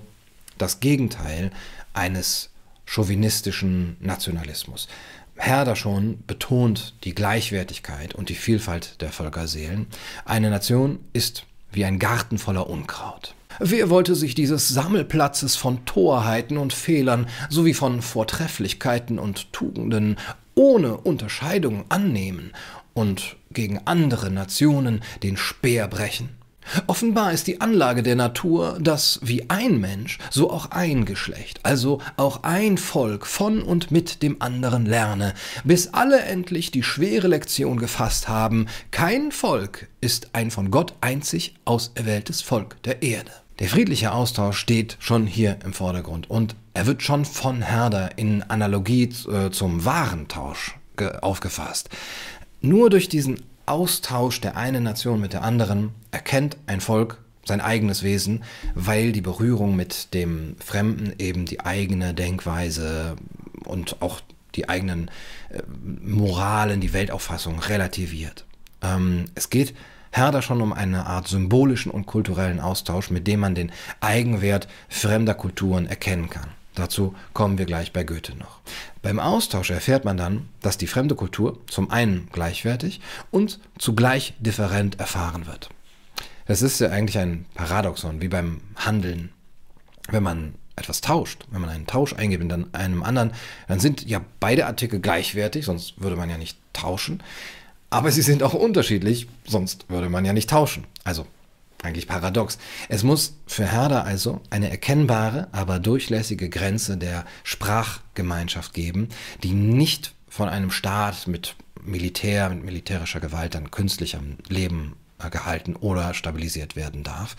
das 0.59 0.81
Gegenteil 0.81 1.51
eines 1.93 2.51
chauvinistischen 2.85 3.97
Nationalismus. 4.01 4.89
Herder 5.37 5.77
schon 5.77 6.23
betont 6.27 6.95
die 7.05 7.15
Gleichwertigkeit 7.15 8.15
und 8.15 8.29
die 8.29 8.35
Vielfalt 8.35 9.01
der 9.03 9.13
Völkerseelen. 9.13 9.87
Eine 10.25 10.51
Nation 10.51 10.99
ist 11.13 11.45
wie 11.73 11.85
ein 11.85 11.99
Garten 11.99 12.39
voller 12.39 12.69
Unkraut. 12.69 13.35
Wer 13.59 13.89
wollte 13.89 14.15
sich 14.15 14.35
dieses 14.35 14.69
Sammelplatzes 14.69 15.57
von 15.57 15.87
Torheiten 15.87 16.59
und 16.59 16.75
Fehlern 16.75 17.27
sowie 17.49 17.73
von 17.73 18.03
Vortrefflichkeiten 18.03 19.19
und 19.19 19.53
Tugenden 19.55 20.17
ohne 20.55 20.99
Unterscheidung 20.99 21.87
annehmen 21.89 22.53
und 22.93 23.37
gegen 23.51 23.81
andere 23.87 24.31
Nationen 24.31 25.03
den 25.23 25.39
Speer 25.39 25.89
brechen? 25.89 26.31
Offenbar 26.87 27.33
ist 27.33 27.47
die 27.47 27.61
Anlage 27.63 28.03
der 28.03 28.17
Natur, 28.17 28.77
dass 28.81 29.21
wie 29.23 29.49
ein 29.49 29.81
Mensch, 29.81 30.19
so 30.31 30.51
auch 30.51 30.73
ein 30.73 31.07
Geschlecht, 31.07 31.61
also 31.63 32.03
auch 32.17 32.43
ein 32.43 32.77
Volk 32.77 33.25
von 33.25 33.63
und 33.63 33.91
mit 33.91 34.23
dem 34.23 34.43
anderen 34.43 34.85
lerne, 34.85 35.33
bis 35.65 35.95
alle 35.95 36.21
endlich 36.21 36.73
die 36.73 36.83
schwere 36.83 37.29
Lektion 37.29 37.79
gefasst 37.79 38.29
haben, 38.29 38.67
kein 38.91 39.33
Volk 39.33 39.87
ist 40.01 40.31
ein 40.35 40.51
von 40.51 40.71
Gott 40.71 40.95
einzig 41.01 41.55
auserwähltes 41.65 42.43
Volk 42.43 42.83
der 42.83 43.03
Erde. 43.03 43.46
Der 43.59 43.69
friedliche 43.69 44.13
Austausch 44.13 44.59
steht 44.59 44.97
schon 45.01 45.27
hier 45.27 45.59
im 45.65 45.73
Vordergrund 45.73 46.29
und 46.29 46.57
er 46.75 46.87
wird 46.87 47.03
schon 47.03 47.25
von 47.25 47.63
Herder 47.63 48.19
in 48.19 48.43
Analogie 48.43 49.09
äh, 49.31 49.51
zum 49.51 49.85
Warentausch 49.85 50.77
aufgefasst. 51.23 51.89
Nur 52.61 52.91
durch 52.91 53.09
diesen 53.09 53.43
Austausch 53.65 54.41
der 54.41 54.57
einen 54.57 54.83
Nation 54.83 55.21
mit 55.21 55.33
der 55.33 55.43
anderen 55.43 55.91
erkennt 56.11 56.57
ein 56.67 56.81
Volk 56.81 57.19
sein 57.47 57.61
eigenes 57.61 58.03
Wesen, 58.03 58.45
weil 58.75 59.13
die 59.13 59.21
Berührung 59.21 59.77
mit 59.77 60.13
dem 60.15 60.57
Fremden 60.65 61.15
eben 61.19 61.47
die 61.47 61.61
eigene 61.61 62.13
Denkweise 62.13 63.17
und 63.65 64.03
auch 64.03 64.21
die 64.55 64.69
eigenen 64.69 65.11
äh, 65.51 65.63
Moralen, 66.03 66.81
die 66.81 66.93
Weltauffassung 66.93 67.59
relativiert. 67.59 68.45
Ähm, 68.83 69.27
es 69.35 69.49
geht 69.49 69.75
Herder 70.17 70.43
schon 70.43 70.63
um 70.63 70.73
eine 70.73 71.07
Art 71.07 71.29
symbolischen 71.29 71.91
und 71.91 72.07
kulturellen 72.07 72.61
Austausch, 72.61 73.11
mit 73.11 73.27
dem 73.27 73.41
man 73.41 73.55
den 73.55 73.71
Eigenwert 74.01 74.69
fremder 74.89 75.35
Kulturen 75.35 75.87
erkennen 75.87 76.31
kann. 76.31 76.49
Dazu 76.75 77.15
kommen 77.33 77.59
wir 77.59 77.65
gleich 77.65 77.93
bei 77.93 78.05
Goethe 78.05 78.37
noch. 78.37 78.61
Beim 79.03 79.19
Austausch 79.19 79.71
erfährt 79.71 80.05
man 80.05 80.17
dann, 80.17 80.49
dass 80.61 80.77
die 80.77 80.87
fremde 80.87 81.15
Kultur 81.15 81.59
zum 81.69 81.91
einen 81.91 82.29
gleichwertig 82.33 83.01
und 83.31 83.61
zugleich 83.79 84.35
different 84.39 85.01
erfahren 85.01 85.47
wird. 85.47 85.71
Das 86.47 86.63
ist 86.63 86.81
ja 86.81 86.91
eigentlich 86.91 87.19
ein 87.19 87.47
Paradoxon, 87.55 88.21
wie 88.21 88.29
beim 88.29 88.61
Handeln. 88.77 89.31
Wenn 90.11 90.23
man 90.23 90.55
etwas 90.77 91.01
tauscht, 91.01 91.47
wenn 91.51 91.63
man 91.63 91.71
einen 91.71 91.87
Tausch 91.87 92.13
eingibt 92.13 92.43
in 92.43 92.75
einem 92.75 93.03
anderen, 93.03 93.33
dann 93.69 93.81
sind 93.81 94.07
ja 94.07 94.21
beide 94.39 94.67
Artikel 94.67 95.01
gleichwertig, 95.01 95.65
sonst 95.65 96.01
würde 96.01 96.17
man 96.17 96.29
ja 96.29 96.37
nicht 96.37 96.59
tauschen. 96.75 97.23
Aber 97.97 98.13
sie 98.13 98.21
sind 98.21 98.43
auch 98.43 98.53
unterschiedlich, 98.53 99.27
sonst 99.47 99.87
würde 99.89 100.11
man 100.11 100.27
ja 100.27 100.35
nicht 100.35 100.51
tauschen. 100.51 100.85
Also 101.03 101.27
eigentlich 101.83 102.07
paradox. 102.07 102.59
Es 102.91 103.05
muss 103.05 103.39
für 103.47 103.65
Herder 103.65 104.05
also 104.05 104.43
eine 104.51 104.69
erkennbare, 104.69 105.49
aber 105.53 105.79
durchlässige 105.79 106.51
Grenze 106.51 106.99
der 106.99 107.25
Sprachgemeinschaft 107.43 108.75
geben, 108.75 109.09
die 109.43 109.53
nicht 109.53 110.15
von 110.29 110.51
einem 110.51 110.71
Staat 110.71 111.27
mit 111.27 111.57
Militär, 111.83 112.51
mit 112.51 112.65
militärischer 112.65 113.21
Gewalt 113.21 113.55
dann 113.55 113.71
künstlich 113.71 114.15
am 114.15 114.37
Leben 114.47 114.97
äh, 115.19 115.31
gehalten 115.31 115.75
oder 115.75 116.13
stabilisiert 116.13 116.77
werden 116.77 117.03
darf. 117.03 117.35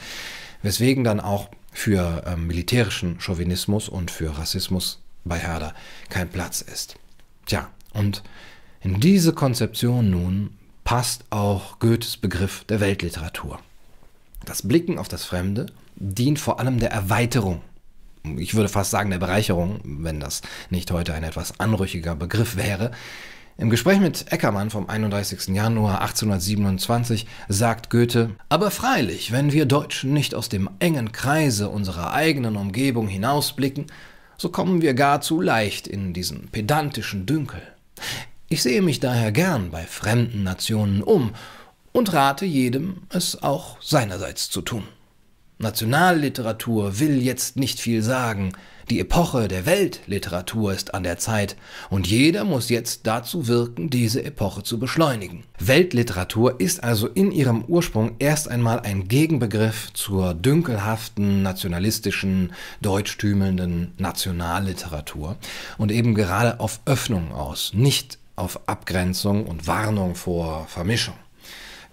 Weswegen 0.64 1.04
dann 1.04 1.20
auch 1.20 1.52
für 1.72 2.24
äh, 2.26 2.36
militärischen 2.36 3.20
Chauvinismus 3.20 3.90
und 3.90 4.10
für 4.10 4.40
Rassismus 4.40 5.04
bei 5.24 5.38
Herder 5.38 5.76
kein 6.10 6.30
Platz 6.30 6.62
ist. 6.62 6.96
Tja, 7.46 7.70
und 7.94 8.24
in 8.82 9.00
diese 9.00 9.34
Konzeption 9.34 10.10
nun 10.10 10.52
passt 10.84 11.26
auch 11.32 11.80
Goethes 11.80 12.18
Begriff 12.18 12.64
der 12.66 12.80
Weltliteratur. 12.80 13.60
Das 14.46 14.62
Blicken 14.62 14.98
auf 14.98 15.08
das 15.08 15.26
Fremde 15.26 15.66
dient 15.96 16.40
vor 16.40 16.60
allem 16.60 16.80
der 16.80 16.92
Erweiterung. 16.92 17.62
Ich 18.38 18.56
würde 18.56 18.70
fast 18.70 18.92
sagen 18.92 19.10
der 19.10 19.18
Bereicherung, 19.18 19.80
wenn 19.84 20.20
das 20.20 20.42
nicht 20.70 20.92
heute 20.92 21.14
ein 21.14 21.24
etwas 21.24 21.60
anrüchiger 21.60 22.16
Begriff 22.16 22.56
wäre. 22.56 22.92
Im 23.58 23.70
Gespräch 23.72 24.00
mit 24.00 24.32
Eckermann 24.32 24.70
vom 24.70 24.88
31. 24.88 25.48
Januar 25.48 26.02
1827 26.02 27.26
sagt 27.50 27.90
Goethe, 27.90 28.30
aber 28.50 28.70
freilich, 28.70 29.32
wenn 29.32 29.52
wir 29.52 29.66
Deutschen 29.66 30.14
nicht 30.14 30.36
aus 30.36 30.48
dem 30.48 30.70
engen 30.78 31.12
Kreise 31.12 31.70
unserer 31.70 32.14
eigenen 32.14 32.56
Umgebung 32.56 33.08
hinausblicken, 33.08 33.88
so 34.38 34.50
kommen 34.50 34.84
wir 34.84 34.94
gar 34.94 35.22
zu 35.22 35.42
leicht 35.42 35.88
in 35.88 36.14
diesen 36.14 36.50
pedantischen 36.50 37.26
Dünkel. 37.26 37.62
Ich 38.50 38.64
sehe 38.64 38.82
mich 38.82 39.02
daher 39.02 39.34
gern 39.34 39.72
bei 39.72 39.84
fremden 39.84 40.44
Nationen 40.44 41.04
um 41.04 41.32
und 41.92 42.14
rate 42.14 42.46
jedem, 42.46 43.02
es 43.10 43.44
auch 43.44 43.82
seinerseits 43.82 44.50
zu 44.50 44.62
tun. 44.62 44.84
Nationalliteratur 45.58 46.98
will 47.00 47.22
jetzt 47.22 47.58
nicht 47.58 47.82
viel 47.82 48.02
sagen, 48.02 48.54
die 48.90 49.02
Epoche 49.02 49.50
der 49.50 49.66
Weltliteratur 49.66 50.72
ist 50.72 50.94
an 50.94 51.04
der 51.04 51.18
Zeit 51.18 51.58
und 51.90 52.08
jeder 52.08 52.46
muss 52.46 52.70
jetzt 52.70 53.06
dazu 53.06 53.48
wirken, 53.48 53.90
diese 53.90 54.24
Epoche 54.24 54.64
zu 54.64 54.80
beschleunigen. 54.80 55.44
Weltliteratur 55.60 56.62
ist 56.62 56.86
also 56.86 57.08
in 57.08 57.34
ihrem 57.34 57.66
Ursprung 57.66 58.16
erst 58.20 58.48
einmal 58.48 58.80
ein 58.80 59.10
Gegenbegriff 59.10 59.92
zur 59.92 60.34
dünkelhaften, 60.34 61.42
nationalistischen, 61.42 62.54
deutschtümelnden 62.82 63.92
Nationalliteratur 63.98 65.36
und 65.78 65.92
eben 65.92 66.16
gerade 66.16 66.62
auf 66.62 66.80
Öffnung 66.86 67.34
aus, 67.34 67.74
nicht 67.74 68.20
auf 68.38 68.70
Abgrenzung 68.70 69.46
und 69.46 69.68
Warnung 69.68 70.16
vor 70.16 70.68
Vermischung. 70.68 71.16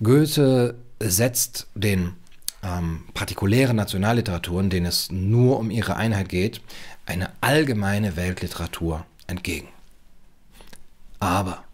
Goethe 0.00 0.76
setzt 1.00 1.66
den 1.74 2.12
ähm, 2.62 3.02
partikulären 3.14 3.76
Nationalliteraturen, 3.76 4.70
denen 4.70 4.86
es 4.86 5.10
nur 5.10 5.58
um 5.58 5.70
ihre 5.70 5.96
Einheit 5.96 6.28
geht, 6.28 6.60
eine 7.06 7.30
allgemeine 7.40 8.16
Weltliteratur 8.16 9.04
entgegen. 9.26 9.68
Aber 11.18 11.64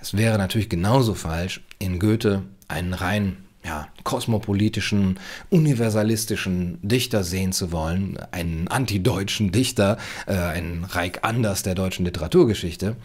es 0.00 0.14
wäre 0.14 0.38
natürlich 0.38 0.68
genauso 0.68 1.14
falsch, 1.14 1.62
in 1.78 1.98
Goethe 1.98 2.42
einen 2.68 2.94
rein 2.94 3.44
ja, 3.64 3.88
kosmopolitischen, 4.02 5.18
universalistischen 5.50 6.78
Dichter 6.82 7.24
sehen 7.24 7.52
zu 7.52 7.72
wollen, 7.72 8.18
einen 8.30 8.68
antideutschen 8.68 9.52
Dichter, 9.52 9.96
äh, 10.26 10.34
einen 10.34 10.84
Reich 10.84 11.24
Anders 11.24 11.62
der 11.62 11.74
deutschen 11.74 12.04
Literaturgeschichte. 12.04 12.96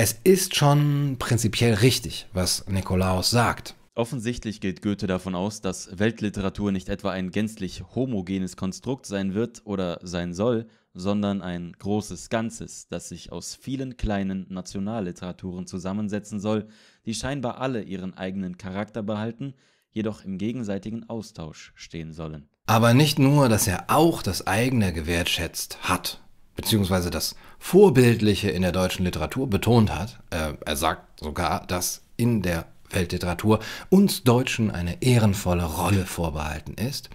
Es 0.00 0.12
ist 0.22 0.54
schon 0.54 1.16
prinzipiell 1.18 1.74
richtig, 1.74 2.28
was 2.32 2.64
Nikolaus 2.68 3.30
sagt. 3.30 3.74
Offensichtlich 3.96 4.60
geht 4.60 4.80
Goethe 4.80 5.08
davon 5.08 5.34
aus, 5.34 5.60
dass 5.60 5.98
Weltliteratur 5.98 6.70
nicht 6.70 6.88
etwa 6.88 7.10
ein 7.10 7.32
gänzlich 7.32 7.82
homogenes 7.96 8.56
Konstrukt 8.56 9.06
sein 9.06 9.34
wird 9.34 9.62
oder 9.64 9.98
sein 10.04 10.34
soll, 10.34 10.68
sondern 10.94 11.42
ein 11.42 11.72
großes 11.76 12.28
Ganzes, 12.28 12.86
das 12.86 13.08
sich 13.08 13.32
aus 13.32 13.56
vielen 13.56 13.96
kleinen 13.96 14.46
Nationalliteraturen 14.50 15.66
zusammensetzen 15.66 16.38
soll, 16.38 16.68
die 17.04 17.14
scheinbar 17.14 17.60
alle 17.60 17.82
ihren 17.82 18.16
eigenen 18.16 18.56
Charakter 18.56 19.02
behalten, 19.02 19.54
jedoch 19.90 20.24
im 20.24 20.38
gegenseitigen 20.38 21.08
Austausch 21.08 21.72
stehen 21.74 22.12
sollen. 22.12 22.48
Aber 22.66 22.94
nicht 22.94 23.18
nur, 23.18 23.48
dass 23.48 23.66
er 23.66 23.86
auch 23.88 24.22
das 24.22 24.46
eigene 24.46 24.92
gewertschätzt 24.92 25.88
hat, 25.88 26.20
beziehungsweise 26.58 27.10
das 27.10 27.36
Vorbildliche 27.60 28.50
in 28.50 28.62
der 28.62 28.72
deutschen 28.72 29.04
Literatur 29.04 29.48
betont 29.48 29.94
hat. 29.94 30.18
Äh, 30.30 30.54
er 30.66 30.76
sagt 30.76 31.20
sogar, 31.20 31.64
dass 31.68 32.02
in 32.16 32.42
der 32.42 32.66
Weltliteratur 32.90 33.60
uns 33.90 34.24
Deutschen 34.24 34.72
eine 34.72 35.00
ehrenvolle 35.00 35.64
Rolle 35.64 36.04
vorbehalten 36.04 36.74
ist. 36.74 37.10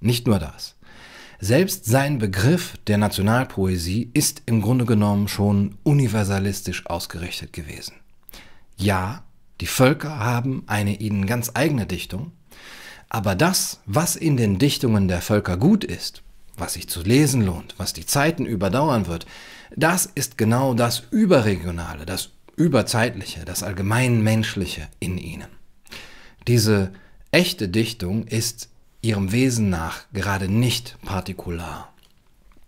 Nicht 0.00 0.28
nur 0.28 0.38
das. 0.38 0.76
Selbst 1.40 1.86
sein 1.86 2.18
Begriff 2.18 2.74
der 2.86 2.98
Nationalpoesie 2.98 4.10
ist 4.14 4.42
im 4.46 4.62
Grunde 4.62 4.84
genommen 4.84 5.26
schon 5.26 5.76
universalistisch 5.82 6.86
ausgerichtet 6.86 7.52
gewesen. 7.52 7.94
Ja, 8.76 9.24
die 9.60 9.66
Völker 9.66 10.20
haben 10.20 10.62
eine 10.68 10.94
ihnen 10.94 11.26
ganz 11.26 11.50
eigene 11.54 11.86
Dichtung, 11.86 12.30
aber 13.08 13.34
das, 13.34 13.80
was 13.86 14.14
in 14.14 14.36
den 14.36 14.60
Dichtungen 14.60 15.08
der 15.08 15.20
Völker 15.20 15.56
gut 15.56 15.82
ist, 15.82 16.22
was 16.58 16.74
sich 16.74 16.88
zu 16.88 17.02
lesen 17.02 17.44
lohnt, 17.44 17.74
was 17.78 17.92
die 17.92 18.06
Zeiten 18.06 18.46
überdauern 18.46 19.06
wird, 19.06 19.26
das 19.74 20.06
ist 20.06 20.38
genau 20.38 20.74
das 20.74 21.02
Überregionale, 21.10 22.06
das 22.06 22.30
Überzeitliche, 22.56 23.44
das 23.44 23.62
Allgemeinmenschliche 23.62 24.88
in 24.98 25.18
ihnen. 25.18 25.48
Diese 26.46 26.92
echte 27.30 27.68
Dichtung 27.68 28.26
ist 28.26 28.68
ihrem 29.02 29.32
Wesen 29.32 29.70
nach 29.70 30.00
gerade 30.12 30.48
nicht 30.48 30.96
partikular. 31.04 31.92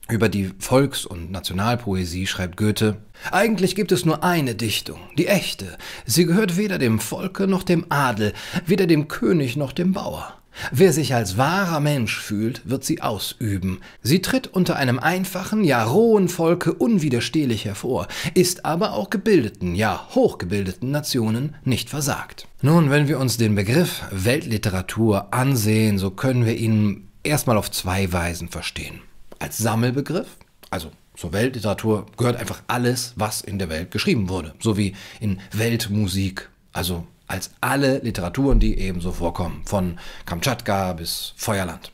Über 0.08 0.28
die 0.28 0.50
Volks- 0.58 1.06
und 1.06 1.30
Nationalpoesie 1.30 2.26
schreibt 2.26 2.56
Goethe, 2.56 2.96
eigentlich 3.30 3.76
gibt 3.76 3.92
es 3.92 4.04
nur 4.04 4.24
eine 4.24 4.56
Dichtung, 4.56 4.98
die 5.16 5.28
echte. 5.28 5.78
Sie 6.04 6.26
gehört 6.26 6.56
weder 6.56 6.78
dem 6.78 6.98
Volke 6.98 7.46
noch 7.46 7.62
dem 7.62 7.86
Adel, 7.90 8.32
weder 8.66 8.86
dem 8.86 9.06
König 9.06 9.56
noch 9.56 9.72
dem 9.72 9.92
Bauer. 9.92 10.39
Wer 10.72 10.92
sich 10.92 11.14
als 11.14 11.36
wahrer 11.36 11.80
Mensch 11.80 12.18
fühlt, 12.20 12.68
wird 12.68 12.84
sie 12.84 13.00
ausüben. 13.02 13.80
Sie 14.02 14.20
tritt 14.20 14.46
unter 14.46 14.76
einem 14.76 14.98
einfachen, 14.98 15.64
ja 15.64 15.84
rohen 15.84 16.28
Volke 16.28 16.72
unwiderstehlich 16.72 17.64
hervor, 17.64 18.08
ist 18.34 18.64
aber 18.64 18.94
auch 18.94 19.10
gebildeten, 19.10 19.74
ja 19.74 20.08
hochgebildeten 20.14 20.90
Nationen 20.90 21.54
nicht 21.64 21.90
versagt. 21.90 22.46
Nun, 22.62 22.90
wenn 22.90 23.08
wir 23.08 23.18
uns 23.18 23.36
den 23.36 23.54
Begriff 23.54 24.02
Weltliteratur 24.10 25.32
ansehen, 25.32 25.98
so 25.98 26.10
können 26.10 26.44
wir 26.44 26.56
ihn 26.56 27.08
erstmal 27.22 27.56
auf 27.56 27.70
zwei 27.70 28.12
Weisen 28.12 28.48
verstehen 28.48 29.00
als 29.40 29.58
Sammelbegriff. 29.58 30.36
Also 30.70 30.92
zur 31.16 31.32
Weltliteratur 31.32 32.06
gehört 32.16 32.36
einfach 32.36 32.62
alles, 32.68 33.14
was 33.16 33.40
in 33.40 33.58
der 33.58 33.68
Welt 33.68 33.90
geschrieben 33.90 34.28
wurde. 34.28 34.54
So 34.60 34.76
wie 34.76 34.94
in 35.18 35.40
Weltmusik. 35.52 36.48
Also 36.72 37.06
als 37.30 37.50
alle 37.60 37.98
Literaturen, 37.98 38.58
die 38.58 38.78
ebenso 38.78 39.12
vorkommen. 39.12 39.62
Von 39.64 39.98
Kamtschatka 40.26 40.92
bis 40.94 41.32
Feuerland. 41.36 41.92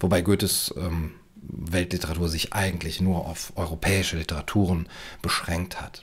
Wobei 0.00 0.22
Goethes 0.22 0.74
ähm, 0.76 1.12
Weltliteratur 1.42 2.28
sich 2.28 2.52
eigentlich 2.52 3.00
nur 3.00 3.26
auf 3.26 3.52
europäische 3.56 4.16
Literaturen 4.16 4.88
beschränkt 5.20 5.80
hat. 5.80 6.00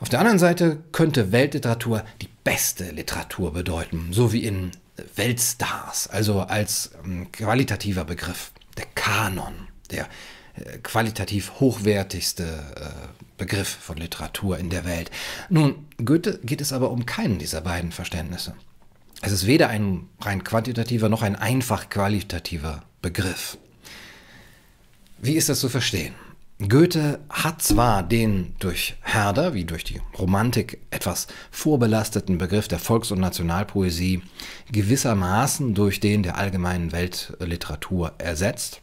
Auf 0.00 0.08
der 0.08 0.20
anderen 0.20 0.38
Seite 0.38 0.82
könnte 0.92 1.32
Weltliteratur 1.32 2.04
die 2.20 2.28
beste 2.44 2.90
Literatur 2.90 3.52
bedeuten, 3.52 4.08
so 4.10 4.32
wie 4.32 4.44
in 4.44 4.72
Weltstars, 5.16 6.08
also 6.08 6.40
als 6.40 6.90
ähm, 7.04 7.32
qualitativer 7.32 8.04
Begriff 8.04 8.52
der 8.76 8.86
Kanon, 8.94 9.68
der 9.90 10.08
qualitativ 10.82 11.52
hochwertigste 11.60 12.44
äh, 12.44 13.24
Begriff 13.36 13.68
von 13.68 13.96
Literatur 13.96 14.58
in 14.58 14.70
der 14.70 14.84
Welt. 14.84 15.10
Nun, 15.48 15.86
Goethe 16.04 16.38
geht 16.44 16.60
es 16.60 16.72
aber 16.72 16.90
um 16.90 17.06
keinen 17.06 17.38
dieser 17.38 17.60
beiden 17.60 17.92
Verständnisse. 17.92 18.54
Es 19.20 19.32
ist 19.32 19.46
weder 19.46 19.68
ein 19.68 20.08
rein 20.20 20.44
quantitativer 20.44 21.08
noch 21.08 21.22
ein 21.22 21.36
einfach 21.36 21.88
qualitativer 21.88 22.82
Begriff. 23.02 23.58
Wie 25.18 25.34
ist 25.34 25.48
das 25.48 25.60
zu 25.60 25.68
verstehen? 25.68 26.14
Goethe 26.68 27.18
hat 27.28 27.62
zwar 27.62 28.04
den 28.04 28.54
durch 28.60 28.94
Herder, 29.02 29.54
wie 29.54 29.64
durch 29.64 29.82
die 29.82 30.00
Romantik, 30.16 30.78
etwas 30.90 31.26
vorbelasteten 31.50 32.38
Begriff 32.38 32.68
der 32.68 32.78
Volks- 32.78 33.10
und 33.10 33.18
Nationalpoesie 33.18 34.22
gewissermaßen 34.70 35.74
durch 35.74 35.98
den 35.98 36.22
der 36.22 36.36
allgemeinen 36.36 36.92
Weltliteratur 36.92 38.12
ersetzt, 38.18 38.82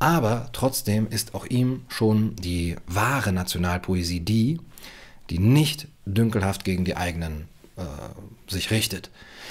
aber 0.00 0.48
trotzdem 0.52 1.06
ist 1.08 1.34
auch 1.34 1.46
ihm 1.46 1.82
schon 1.88 2.34
die 2.36 2.74
wahre 2.86 3.32
Nationalpoesie 3.32 4.20
die, 4.20 4.58
die 5.28 5.38
nicht 5.38 5.86
dünkelhaft 6.06 6.64
gegen 6.64 6.84
die 6.84 6.96
eigenen 6.96 7.46
äh, 7.76 7.82
sich 8.50 8.70
richtet. 8.70 9.10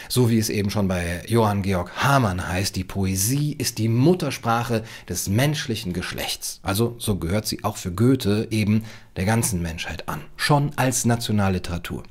So 0.09 0.29
wie 0.29 0.39
es 0.39 0.49
eben 0.49 0.71
schon 0.71 0.87
bei 0.87 1.23
Johann 1.27 1.61
Georg 1.61 1.91
Hamann 1.97 2.47
heißt, 2.47 2.75
die 2.75 2.83
Poesie 2.83 3.53
ist 3.53 3.77
die 3.77 3.89
Muttersprache 3.89 4.83
des 5.07 5.29
menschlichen 5.29 5.93
Geschlechts. 5.93 6.59
Also 6.63 6.95
so 6.97 7.17
gehört 7.17 7.45
sie 7.45 7.63
auch 7.63 7.77
für 7.77 7.91
Goethe 7.91 8.47
eben 8.49 8.85
der 9.17 9.25
ganzen 9.25 9.61
Menschheit 9.61 10.09
an, 10.09 10.21
schon 10.35 10.71
als 10.77 11.05
Nationalliteratur. 11.05 12.03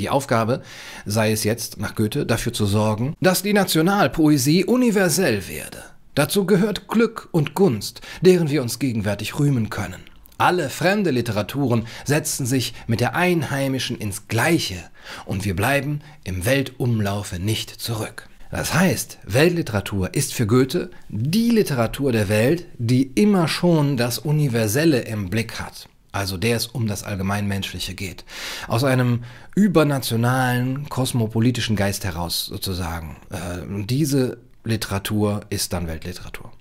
Die 0.00 0.08
Aufgabe 0.08 0.62
sei 1.04 1.32
es 1.32 1.44
jetzt, 1.44 1.78
nach 1.78 1.94
Goethe, 1.94 2.24
dafür 2.24 2.54
zu 2.54 2.64
sorgen, 2.64 3.14
dass 3.20 3.42
die 3.42 3.52
Nationalpoesie 3.52 4.64
universell 4.64 5.46
werde. 5.48 5.82
Dazu 6.14 6.44
gehört 6.44 6.88
Glück 6.88 7.28
und 7.32 7.54
Gunst, 7.54 8.02
deren 8.20 8.50
wir 8.50 8.60
uns 8.60 8.78
gegenwärtig 8.78 9.38
rühmen 9.38 9.70
können. 9.70 10.02
Alle 10.36 10.68
fremde 10.68 11.10
Literaturen 11.10 11.86
setzen 12.04 12.44
sich 12.44 12.74
mit 12.86 13.00
der 13.00 13.14
einheimischen 13.14 13.96
ins 13.96 14.28
Gleiche 14.28 14.76
und 15.24 15.46
wir 15.46 15.56
bleiben 15.56 16.00
im 16.24 16.44
Weltumlaufe 16.44 17.38
nicht 17.38 17.70
zurück. 17.70 18.28
Das 18.50 18.74
heißt, 18.74 19.20
Weltliteratur 19.24 20.12
ist 20.12 20.34
für 20.34 20.46
Goethe 20.46 20.90
die 21.08 21.48
Literatur 21.48 22.12
der 22.12 22.28
Welt, 22.28 22.66
die 22.76 23.04
immer 23.04 23.48
schon 23.48 23.96
das 23.96 24.18
Universelle 24.18 25.00
im 25.00 25.30
Blick 25.30 25.58
hat, 25.58 25.88
also 26.10 26.36
der 26.36 26.56
es 26.56 26.66
um 26.66 26.86
das 26.86 27.04
Allgemeinmenschliche 27.04 27.94
geht. 27.94 28.26
Aus 28.68 28.84
einem 28.84 29.24
übernationalen, 29.54 30.86
kosmopolitischen 30.90 31.76
Geist 31.76 32.04
heraus 32.04 32.44
sozusagen. 32.44 33.16
Äh, 33.30 33.84
diese 33.86 34.38
Literatur 34.64 35.42
ist 35.50 35.72
dann 35.72 35.86
Weltliteratur. 35.86 36.52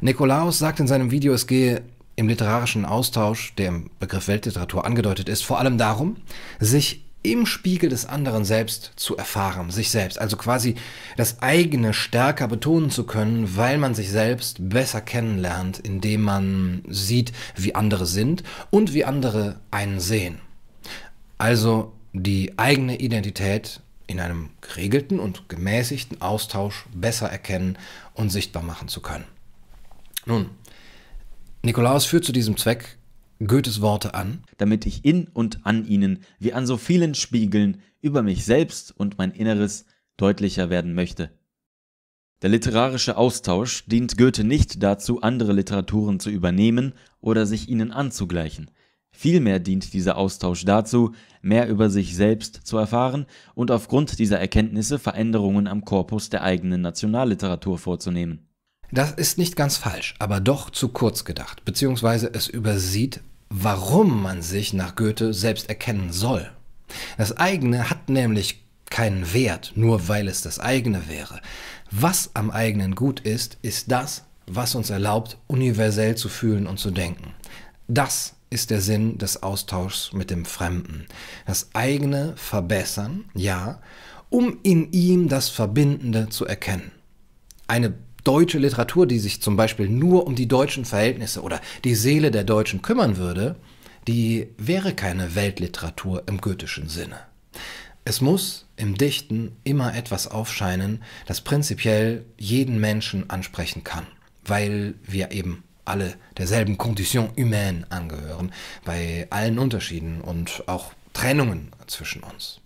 Nikolaus 0.00 0.58
sagt 0.58 0.80
in 0.80 0.86
seinem 0.86 1.10
Video, 1.10 1.32
es 1.32 1.46
gehe 1.46 1.82
im 2.16 2.28
literarischen 2.28 2.84
Austausch, 2.84 3.54
der 3.56 3.68
im 3.68 3.90
Begriff 3.98 4.28
Weltliteratur 4.28 4.84
angedeutet 4.84 5.28
ist, 5.28 5.42
vor 5.42 5.58
allem 5.58 5.78
darum, 5.78 6.16
sich 6.58 7.04
im 7.22 7.44
Spiegel 7.44 7.90
des 7.90 8.06
anderen 8.06 8.44
selbst 8.44 8.92
zu 8.96 9.16
erfahren, 9.16 9.70
sich 9.70 9.90
selbst, 9.90 10.18
also 10.18 10.36
quasi 10.36 10.76
das 11.16 11.42
eigene 11.42 11.92
stärker 11.92 12.46
betonen 12.46 12.90
zu 12.90 13.04
können, 13.04 13.56
weil 13.56 13.78
man 13.78 13.94
sich 13.94 14.10
selbst 14.10 14.68
besser 14.68 15.00
kennenlernt, 15.00 15.78
indem 15.78 16.22
man 16.22 16.82
sieht, 16.88 17.32
wie 17.56 17.74
andere 17.74 18.06
sind 18.06 18.44
und 18.70 18.94
wie 18.94 19.04
andere 19.04 19.56
einen 19.70 19.98
sehen. 19.98 20.38
Also 21.36 21.92
die 22.12 22.58
eigene 22.58 22.98
Identität 22.98 23.80
in 24.06 24.20
einem 24.20 24.50
geregelten 24.60 25.18
und 25.18 25.48
gemäßigten 25.48 26.20
Austausch 26.20 26.86
besser 26.94 27.28
erkennen 27.28 27.78
und 28.14 28.30
sichtbar 28.30 28.62
machen 28.62 28.88
zu 28.88 29.00
können. 29.00 29.24
Nun, 30.26 30.50
Nikolaus 31.62 32.04
führt 32.06 32.24
zu 32.24 32.32
diesem 32.32 32.56
Zweck 32.56 32.98
Goethes 33.44 33.80
Worte 33.80 34.14
an, 34.14 34.44
damit 34.56 34.86
ich 34.86 35.04
in 35.04 35.28
und 35.28 35.66
an 35.66 35.86
ihnen, 35.86 36.20
wie 36.38 36.52
an 36.52 36.66
so 36.66 36.76
vielen 36.76 37.14
Spiegeln, 37.14 37.82
über 38.00 38.22
mich 38.22 38.44
selbst 38.44 38.96
und 38.96 39.18
mein 39.18 39.32
Inneres 39.32 39.84
deutlicher 40.16 40.70
werden 40.70 40.94
möchte. 40.94 41.30
Der 42.42 42.50
literarische 42.50 43.16
Austausch 43.16 43.84
dient 43.86 44.16
Goethe 44.16 44.44
nicht 44.44 44.82
dazu, 44.82 45.22
andere 45.22 45.52
Literaturen 45.52 46.20
zu 46.20 46.30
übernehmen 46.30 46.94
oder 47.20 47.46
sich 47.46 47.68
ihnen 47.68 47.92
anzugleichen. 47.92 48.70
Vielmehr 49.18 49.60
dient 49.60 49.94
dieser 49.94 50.18
Austausch 50.18 50.66
dazu, 50.66 51.14
mehr 51.40 51.68
über 51.68 51.88
sich 51.88 52.14
selbst 52.14 52.60
zu 52.66 52.76
erfahren 52.76 53.24
und 53.54 53.70
aufgrund 53.70 54.18
dieser 54.18 54.38
Erkenntnisse 54.38 54.98
Veränderungen 54.98 55.68
am 55.68 55.86
Korpus 55.86 56.28
der 56.28 56.42
eigenen 56.42 56.82
Nationalliteratur 56.82 57.78
vorzunehmen. 57.78 58.46
Das 58.92 59.12
ist 59.12 59.38
nicht 59.38 59.56
ganz 59.56 59.78
falsch, 59.78 60.16
aber 60.18 60.40
doch 60.40 60.68
zu 60.68 60.88
kurz 60.88 61.24
gedacht, 61.24 61.64
beziehungsweise 61.64 62.30
es 62.34 62.46
übersieht, 62.46 63.22
warum 63.48 64.22
man 64.22 64.42
sich 64.42 64.74
nach 64.74 64.96
Goethe 64.96 65.32
selbst 65.32 65.70
erkennen 65.70 66.12
soll. 66.12 66.50
Das 67.16 67.38
eigene 67.38 67.88
hat 67.88 68.10
nämlich 68.10 68.66
keinen 68.90 69.32
Wert, 69.32 69.72
nur 69.76 70.08
weil 70.08 70.28
es 70.28 70.42
das 70.42 70.60
eigene 70.60 71.08
wäre. 71.08 71.40
Was 71.90 72.32
am 72.34 72.50
eigenen 72.50 72.94
gut 72.94 73.20
ist, 73.20 73.56
ist 73.62 73.90
das, 73.90 74.24
was 74.46 74.74
uns 74.74 74.90
erlaubt, 74.90 75.38
universell 75.46 76.16
zu 76.16 76.28
fühlen 76.28 76.66
und 76.66 76.78
zu 76.78 76.90
denken. 76.90 77.32
Das 77.88 78.35
ist 78.50 78.70
der 78.70 78.80
Sinn 78.80 79.18
des 79.18 79.42
Austauschs 79.42 80.12
mit 80.12 80.30
dem 80.30 80.44
Fremden. 80.44 81.06
Das 81.46 81.70
eigene 81.72 82.34
verbessern, 82.36 83.24
ja, 83.34 83.80
um 84.30 84.58
in 84.62 84.92
ihm 84.92 85.28
das 85.28 85.48
Verbindende 85.48 86.28
zu 86.28 86.46
erkennen. 86.46 86.92
Eine 87.66 87.94
deutsche 88.24 88.58
Literatur, 88.58 89.06
die 89.06 89.18
sich 89.18 89.40
zum 89.40 89.56
Beispiel 89.56 89.88
nur 89.88 90.26
um 90.26 90.34
die 90.34 90.48
deutschen 90.48 90.84
Verhältnisse 90.84 91.42
oder 91.42 91.60
die 91.84 91.94
Seele 91.94 92.30
der 92.30 92.44
Deutschen 92.44 92.82
kümmern 92.82 93.16
würde, 93.16 93.56
die 94.08 94.48
wäre 94.58 94.94
keine 94.94 95.34
Weltliteratur 95.34 96.24
im 96.26 96.40
goethischen 96.40 96.88
Sinne. 96.88 97.18
Es 98.04 98.20
muss 98.20 98.66
im 98.76 98.96
Dichten 98.96 99.56
immer 99.64 99.96
etwas 99.96 100.28
aufscheinen, 100.28 101.02
das 101.26 101.40
prinzipiell 101.40 102.24
jeden 102.38 102.78
Menschen 102.78 103.30
ansprechen 103.30 103.82
kann, 103.82 104.06
weil 104.44 104.94
wir 105.02 105.32
eben 105.32 105.64
alle 105.86 106.16
derselben 106.36 106.78
Condition 106.78 107.30
humaine 107.36 107.86
angehören, 107.90 108.52
bei 108.84 109.26
allen 109.30 109.58
Unterschieden 109.58 110.20
und 110.20 110.64
auch 110.66 110.92
Trennungen 111.12 111.72
zwischen 111.86 112.22
uns. 112.22 112.60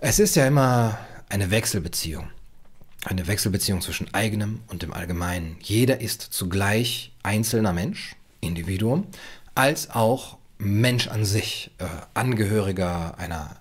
Es 0.00 0.18
ist 0.18 0.36
ja 0.36 0.46
immer 0.46 0.98
eine 1.28 1.50
Wechselbeziehung. 1.50 2.30
Eine 3.04 3.26
Wechselbeziehung 3.26 3.80
zwischen 3.80 4.12
eigenem 4.12 4.60
und 4.68 4.82
dem 4.82 4.92
Allgemeinen. 4.92 5.56
Jeder 5.62 6.00
ist 6.00 6.20
zugleich 6.22 7.12
einzelner 7.22 7.72
Mensch, 7.72 8.16
Individuum, 8.40 9.06
als 9.54 9.90
auch 9.90 10.38
Mensch 10.58 11.06
an 11.08 11.24
sich, 11.24 11.70
äh, 11.78 11.84
Angehöriger 12.14 13.18
einer 13.18 13.56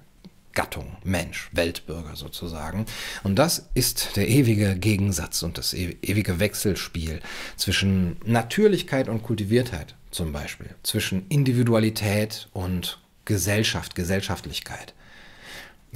Gattung, 0.58 0.98
Mensch, 1.04 1.52
Weltbürger 1.52 2.16
sozusagen. 2.16 2.88
Und 3.22 3.36
das 3.36 3.70
ist 3.76 4.16
der 4.16 4.28
ewige 4.28 4.76
Gegensatz 4.76 5.44
und 5.44 5.60
das 5.60 5.76
ewige 5.76 6.40
Wechselspiel 6.40 7.20
zwischen 7.58 8.18
Natürlichkeit 8.26 9.08
und 9.08 9.22
Kultiviertheit, 9.22 9.94
zum 10.10 10.32
Beispiel 10.34 10.72
zwischen 10.82 11.28
Individualität 11.30 12.50
und 12.54 13.00
Gesellschaft, 13.26 13.94
Gesellschaftlichkeit. 13.94 14.96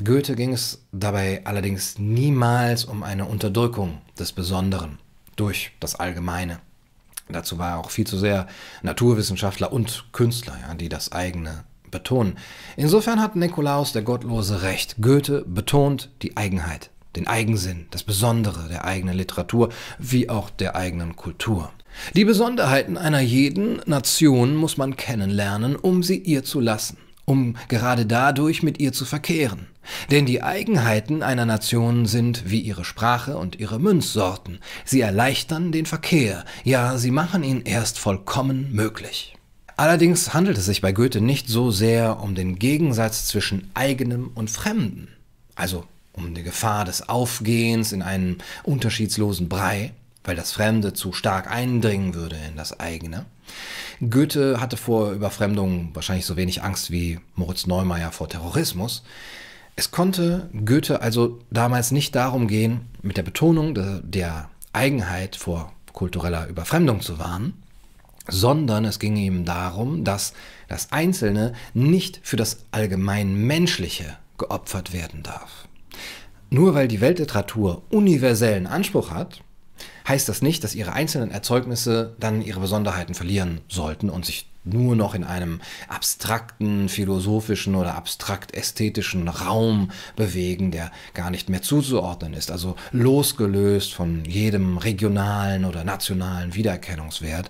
Goethe 0.04 0.36
ging 0.36 0.54
es 0.54 0.84
dabei 0.91 1.41
allerdings 1.43 1.97
niemals 1.97 2.86
um 2.86 3.02
eine 3.02 3.26
Unterdrückung 3.26 4.00
des 4.19 4.32
Besonderen 4.32 5.00
durch 5.38 5.71
das 5.80 5.95
Allgemeine. 5.95 6.60
Dazu 7.30 7.58
war 7.58 7.71
er 7.71 7.80
auch 7.80 7.89
viel 7.89 8.06
zu 8.06 8.19
sehr 8.19 8.45
Naturwissenschaftler 8.84 9.74
und 9.74 10.06
Künstler, 10.12 10.60
ja, 10.62 10.76
die 10.76 10.89
das 10.89 11.12
eigene 11.12 11.63
betonen. 11.91 12.38
Insofern 12.77 13.21
hat 13.21 13.36
Nikolaus 13.36 13.93
der 13.93 14.01
Gottlose 14.01 14.63
recht. 14.63 14.95
Goethe 15.01 15.43
betont 15.45 16.10
die 16.21 16.38
Eigenheit, 16.38 16.89
den 17.15 17.27
Eigensinn, 17.27 17.88
das 17.91 18.04
Besondere 18.04 18.67
der 18.69 18.86
eigenen 18.86 19.17
Literatur 19.17 19.69
wie 19.99 20.30
auch 20.30 20.49
der 20.49 20.75
eigenen 20.75 21.15
Kultur. 21.15 21.71
Die 22.15 22.25
Besonderheiten 22.25 22.97
einer 22.97 23.19
jeden 23.19 23.82
Nation 23.86 24.56
muss 24.56 24.77
man 24.77 24.95
kennenlernen, 24.95 25.75
um 25.75 26.04
sie 26.04 26.17
ihr 26.17 26.43
zu 26.43 26.60
lassen, 26.60 26.97
um 27.25 27.56
gerade 27.67 28.06
dadurch 28.06 28.63
mit 28.63 28.80
ihr 28.80 28.93
zu 28.93 29.06
verkehren. 29.06 29.67
Denn 30.12 30.25
die 30.25 30.43
Eigenheiten 30.43 31.23
einer 31.23 31.45
Nation 31.45 32.06
sind 32.06 32.49
wie 32.49 32.60
ihre 32.60 32.86
Sprache 32.86 33.38
und 33.38 33.60
ihre 33.60 33.80
Münzsorten. 33.80 34.60
Sie 34.86 35.01
erleichtern 35.01 35.71
den 35.71 35.86
Verkehr, 35.86 36.45
ja, 36.63 36.97
sie 36.97 37.12
machen 37.12 37.43
ihn 37.43 37.62
erst 37.62 37.97
vollkommen 37.97 38.71
möglich. 38.71 39.36
Allerdings 39.81 40.35
handelt 40.35 40.59
es 40.59 40.65
sich 40.65 40.81
bei 40.81 40.91
Goethe 40.91 41.21
nicht 41.21 41.47
so 41.47 41.71
sehr 41.71 42.21
um 42.21 42.35
den 42.35 42.59
Gegensatz 42.59 43.25
zwischen 43.25 43.71
eigenem 43.73 44.29
und 44.35 44.51
fremden, 44.51 45.07
also 45.55 45.85
um 46.13 46.35
die 46.35 46.43
Gefahr 46.43 46.85
des 46.85 47.09
Aufgehens 47.09 47.91
in 47.91 48.03
einen 48.03 48.43
unterschiedslosen 48.61 49.49
Brei, 49.49 49.93
weil 50.23 50.35
das 50.35 50.51
Fremde 50.51 50.93
zu 50.93 51.13
stark 51.13 51.49
eindringen 51.49 52.13
würde 52.13 52.35
in 52.47 52.55
das 52.55 52.79
eigene. 52.79 53.25
Goethe 54.07 54.61
hatte 54.61 54.77
vor 54.77 55.13
Überfremdung 55.13 55.89
wahrscheinlich 55.95 56.27
so 56.27 56.37
wenig 56.37 56.61
Angst 56.61 56.91
wie 56.91 57.19
Moritz 57.33 57.65
Neumeier 57.65 58.11
vor 58.11 58.29
Terrorismus. 58.29 59.01
Es 59.75 59.89
konnte 59.89 60.51
Goethe 60.63 61.01
also 61.01 61.39
damals 61.49 61.89
nicht 61.89 62.13
darum 62.13 62.47
gehen, 62.47 62.81
mit 63.01 63.17
der 63.17 63.23
Betonung 63.23 63.73
de, 63.73 64.01
der 64.03 64.47
Eigenheit 64.73 65.35
vor 65.35 65.73
kultureller 65.91 66.45
Überfremdung 66.49 67.01
zu 67.01 67.17
warnen, 67.17 67.53
sondern 68.27 68.86
es 68.86 68.99
ging 68.99 69.15
ihm 69.15 69.45
darum, 69.45 70.03
dass 70.03 70.34
das 70.67 70.91
Einzelne 70.91 71.53
nicht 71.73 72.19
für 72.23 72.38
das 72.38 72.65
allgemein 72.71 73.36
Menschliche 73.36 74.17
geopfert 74.38 74.93
werden 74.93 75.23
darf. 75.23 75.67
Nur 76.49 76.73
weil 76.73 76.88
die 76.88 77.01
Weltliteratur 77.01 77.84
universellen 77.89 78.67
Anspruch 78.67 79.12
hat, 79.12 79.41
heißt 80.07 80.27
das 80.27 80.41
nicht, 80.41 80.63
dass 80.63 80.75
ihre 80.75 80.93
einzelnen 80.93 81.31
Erzeugnisse 81.31 82.15
dann 82.19 82.41
ihre 82.41 82.60
Besonderheiten 82.60 83.13
verlieren 83.13 83.62
sollten 83.69 84.10
und 84.10 84.25
sich 84.25 84.47
nur 84.63 84.95
noch 84.95 85.15
in 85.15 85.23
einem 85.23 85.60
abstrakten, 85.88 86.88
philosophischen 86.88 87.73
oder 87.75 87.95
abstrakt 87.95 88.53
ästhetischen 88.53 89.27
Raum 89.27 89.91
bewegen, 90.15 90.71
der 90.71 90.91
gar 91.13 91.31
nicht 91.31 91.49
mehr 91.49 91.62
zuzuordnen 91.62 92.34
ist, 92.34 92.51
also 92.51 92.75
losgelöst 92.91 93.93
von 93.93 94.23
jedem 94.25 94.77
regionalen 94.77 95.65
oder 95.65 95.84
nationalen 95.84 96.53
Wiedererkennungswert, 96.53 97.49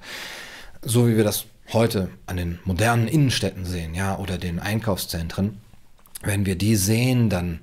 so 0.84 1.08
wie 1.08 1.16
wir 1.16 1.24
das 1.24 1.46
heute 1.74 2.10
an 2.26 2.38
den 2.38 2.60
modernen 2.66 3.08
Innenstädten 3.08 3.66
sehen, 3.66 3.94
ja, 3.94 4.18
oder 4.18 4.38
den 4.38 4.60
Einkaufszentren. 4.60 5.60
Wenn 6.22 6.46
wir 6.46 6.56
die 6.56 6.76
sehen, 6.76 7.30
dann 7.30 7.60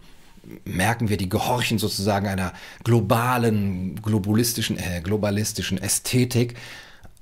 merken 0.64 1.08
wir, 1.08 1.16
die 1.16 1.28
gehorchen 1.28 1.78
sozusagen 1.78 2.26
einer 2.26 2.52
globalen, 2.84 4.00
globalistischen, 4.00 4.78
äh, 4.78 5.00
globalistischen 5.02 5.78
Ästhetik. 5.78 6.54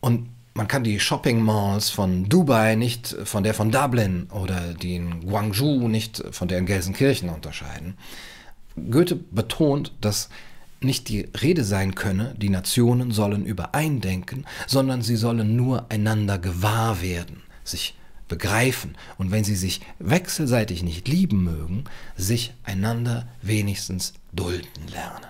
Und 0.00 0.28
man 0.54 0.68
kann 0.68 0.84
die 0.84 1.00
Shopping 1.00 1.40
Malls 1.40 1.90
von 1.90 2.28
Dubai 2.28 2.76
nicht 2.76 3.14
von 3.24 3.42
der 3.42 3.52
von 3.52 3.70
Dublin 3.70 4.28
oder 4.32 4.74
die 4.74 4.96
in 4.96 5.26
Guangzhou 5.26 5.88
nicht 5.88 6.22
von 6.30 6.48
der 6.48 6.58
in 6.58 6.66
Gelsenkirchen 6.66 7.28
unterscheiden. 7.28 7.98
Goethe 8.90 9.16
betont, 9.16 9.92
dass 10.00 10.28
nicht 10.80 11.08
die 11.08 11.28
Rede 11.40 11.64
sein 11.64 11.94
könne, 11.94 12.34
die 12.36 12.50
Nationen 12.50 13.10
sollen 13.10 13.46
übereindenken, 13.46 14.46
sondern 14.66 15.02
sie 15.02 15.16
sollen 15.16 15.56
nur 15.56 15.90
einander 15.90 16.38
gewahr 16.38 17.00
werden, 17.00 17.42
sich 17.64 17.94
begreifen 18.28 18.96
und 19.18 19.30
wenn 19.30 19.44
sie 19.44 19.56
sich 19.56 19.80
wechselseitig 19.98 20.82
nicht 20.82 21.08
lieben 21.08 21.44
mögen, 21.44 21.84
sich 22.16 22.52
einander 22.64 23.28
wenigstens 23.42 24.14
dulden 24.32 24.88
lernen. 24.88 25.26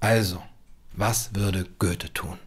Also, 0.00 0.42
was 0.92 1.34
würde 1.34 1.66
Goethe 1.78 2.12
tun? 2.12 2.38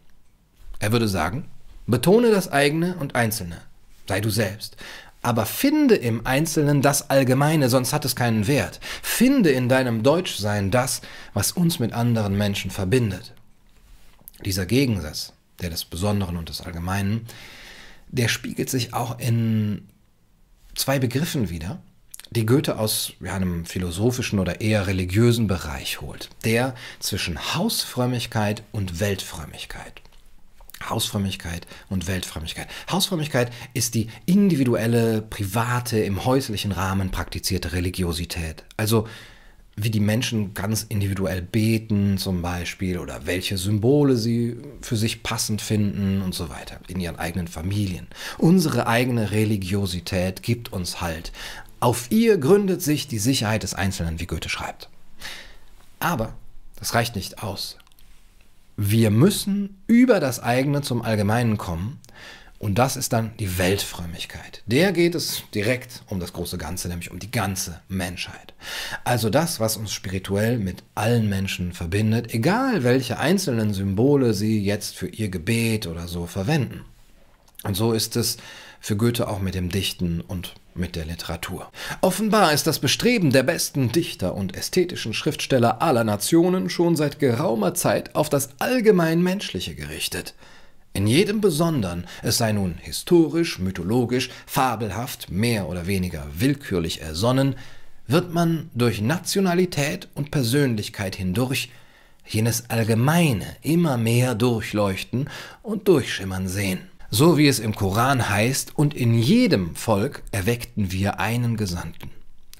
Er 0.80 0.92
würde 0.92 1.08
sagen, 1.08 1.46
betone 1.86 2.30
das 2.30 2.50
eigene 2.50 2.96
und 2.96 3.14
Einzelne, 3.14 3.60
sei 4.08 4.20
du 4.20 4.30
selbst, 4.30 4.76
aber 5.24 5.46
finde 5.46 5.94
im 5.94 6.26
Einzelnen 6.26 6.82
das 6.82 7.10
Allgemeine, 7.10 7.68
sonst 7.68 7.92
hat 7.92 8.04
es 8.04 8.14
keinen 8.14 8.46
Wert. 8.46 8.80
Finde 9.02 9.50
in 9.50 9.68
deinem 9.68 10.02
Deutschsein 10.02 10.70
das, 10.70 11.00
was 11.32 11.52
uns 11.52 11.78
mit 11.78 11.92
anderen 11.92 12.36
Menschen 12.36 12.70
verbindet. 12.70 13.32
Dieser 14.44 14.66
Gegensatz, 14.66 15.32
der 15.60 15.70
des 15.70 15.84
Besonderen 15.84 16.36
und 16.36 16.48
des 16.48 16.60
Allgemeinen, 16.60 17.26
der 18.08 18.28
spiegelt 18.28 18.68
sich 18.68 18.92
auch 18.92 19.18
in 19.18 19.88
zwei 20.74 20.98
Begriffen 20.98 21.48
wieder, 21.48 21.80
die 22.30 22.46
Goethe 22.46 22.78
aus 22.78 23.12
einem 23.24 23.64
philosophischen 23.64 24.38
oder 24.38 24.60
eher 24.60 24.86
religiösen 24.86 25.46
Bereich 25.46 26.00
holt. 26.00 26.30
Der 26.44 26.74
zwischen 26.98 27.54
Hausfrömmigkeit 27.54 28.62
und 28.72 29.00
Weltfrömmigkeit. 29.00 30.03
Hausfrömmigkeit 30.88 31.66
und 31.88 32.06
Weltfrömmigkeit. 32.06 32.68
Hausfrömmigkeit 32.90 33.52
ist 33.72 33.94
die 33.94 34.08
individuelle, 34.26 35.22
private, 35.22 35.98
im 35.98 36.24
häuslichen 36.24 36.72
Rahmen 36.72 37.10
praktizierte 37.10 37.72
Religiosität. 37.72 38.64
Also 38.76 39.06
wie 39.76 39.90
die 39.90 40.00
Menschen 40.00 40.54
ganz 40.54 40.84
individuell 40.88 41.42
beten 41.42 42.16
zum 42.16 42.42
Beispiel 42.42 42.98
oder 42.98 43.26
welche 43.26 43.58
Symbole 43.58 44.16
sie 44.16 44.56
für 44.82 44.96
sich 44.96 45.22
passend 45.22 45.60
finden 45.60 46.22
und 46.22 46.34
so 46.34 46.48
weiter 46.48 46.78
in 46.86 47.00
ihren 47.00 47.16
eigenen 47.16 47.48
Familien. 47.48 48.06
Unsere 48.38 48.86
eigene 48.86 49.32
Religiosität 49.32 50.42
gibt 50.42 50.72
uns 50.72 51.00
Halt. 51.00 51.32
Auf 51.80 52.10
ihr 52.10 52.38
gründet 52.38 52.82
sich 52.82 53.08
die 53.08 53.18
Sicherheit 53.18 53.64
des 53.64 53.74
Einzelnen, 53.74 54.20
wie 54.20 54.26
Goethe 54.26 54.48
schreibt. 54.48 54.88
Aber 55.98 56.34
das 56.76 56.94
reicht 56.94 57.16
nicht 57.16 57.42
aus. 57.42 57.76
Wir 58.76 59.10
müssen 59.10 59.82
über 59.86 60.18
das 60.20 60.40
eigene 60.40 60.82
zum 60.82 61.02
Allgemeinen 61.02 61.58
kommen 61.58 62.00
und 62.58 62.76
das 62.76 62.96
ist 62.96 63.12
dann 63.12 63.32
die 63.38 63.58
Weltfrömmigkeit. 63.58 64.62
Der 64.66 64.92
geht 64.92 65.14
es 65.14 65.42
direkt 65.54 66.02
um 66.08 66.18
das 66.18 66.32
große 66.32 66.56
Ganze, 66.56 66.88
nämlich 66.88 67.10
um 67.10 67.18
die 67.18 67.30
ganze 67.30 67.80
Menschheit. 67.88 68.54
Also 69.04 69.30
das, 69.30 69.60
was 69.60 69.76
uns 69.76 69.92
spirituell 69.92 70.58
mit 70.58 70.82
allen 70.94 71.28
Menschen 71.28 71.72
verbindet, 71.72 72.32
egal 72.32 72.82
welche 72.82 73.18
einzelnen 73.18 73.74
Symbole 73.74 74.34
sie 74.34 74.62
jetzt 74.62 74.96
für 74.96 75.08
ihr 75.08 75.28
Gebet 75.28 75.86
oder 75.86 76.08
so 76.08 76.26
verwenden. 76.26 76.84
Und 77.64 77.76
so 77.76 77.92
ist 77.92 78.16
es 78.16 78.38
für 78.80 78.96
Goethe 78.96 79.28
auch 79.28 79.40
mit 79.40 79.54
dem 79.54 79.68
Dichten 79.68 80.20
und 80.20 80.54
mit 80.74 80.96
der 80.96 81.04
Literatur. 81.04 81.70
Offenbar 82.00 82.52
ist 82.52 82.66
das 82.66 82.78
Bestreben 82.78 83.30
der 83.30 83.42
besten 83.42 83.92
Dichter 83.92 84.34
und 84.34 84.56
ästhetischen 84.56 85.14
Schriftsteller 85.14 85.82
aller 85.82 86.04
Nationen 86.04 86.70
schon 86.70 86.96
seit 86.96 87.18
geraumer 87.18 87.74
Zeit 87.74 88.14
auf 88.14 88.28
das 88.28 88.50
allgemein 88.58 89.22
Menschliche 89.22 89.74
gerichtet– 89.74 90.34
in 90.96 91.08
jedem 91.08 91.40
Besonderen, 91.40 92.06
es 92.22 92.38
sei 92.38 92.52
nun 92.52 92.76
historisch, 92.80 93.58
mythologisch, 93.58 94.30
fabelhaft, 94.46 95.28
mehr 95.28 95.68
oder 95.68 95.88
weniger 95.88 96.24
willkürlich 96.38 97.02
ersonnen, 97.02 97.56
wird 98.06 98.32
man 98.32 98.70
durch 98.74 99.00
Nationalität 99.00 100.06
und 100.14 100.30
Persönlichkeit 100.30 101.16
hindurch 101.16 101.70
jenes 102.24 102.70
Allgemeine 102.70 103.56
immer 103.62 103.96
mehr 103.96 104.36
durchleuchten 104.36 105.28
und 105.64 105.88
durchschimmern 105.88 106.46
sehen. 106.46 106.88
So 107.16 107.38
wie 107.38 107.46
es 107.46 107.60
im 107.60 107.76
Koran 107.76 108.28
heißt, 108.28 108.76
und 108.76 108.92
in 108.92 109.14
jedem 109.14 109.76
Volk 109.76 110.24
erweckten 110.32 110.90
wir 110.90 111.20
einen 111.20 111.56
Gesandten. 111.56 112.10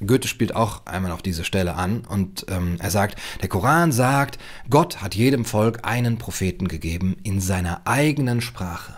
Goethe 0.06 0.28
spielt 0.28 0.54
auch 0.54 0.86
einmal 0.86 1.10
auf 1.10 1.22
diese 1.22 1.42
Stelle 1.42 1.74
an 1.74 2.04
und 2.04 2.46
ähm, 2.48 2.76
er 2.78 2.92
sagt, 2.92 3.20
der 3.42 3.48
Koran 3.48 3.90
sagt, 3.90 4.38
Gott 4.70 5.02
hat 5.02 5.16
jedem 5.16 5.44
Volk 5.44 5.80
einen 5.82 6.18
Propheten 6.18 6.68
gegeben 6.68 7.16
in 7.24 7.40
seiner 7.40 7.84
eigenen 7.84 8.40
Sprache. 8.40 8.96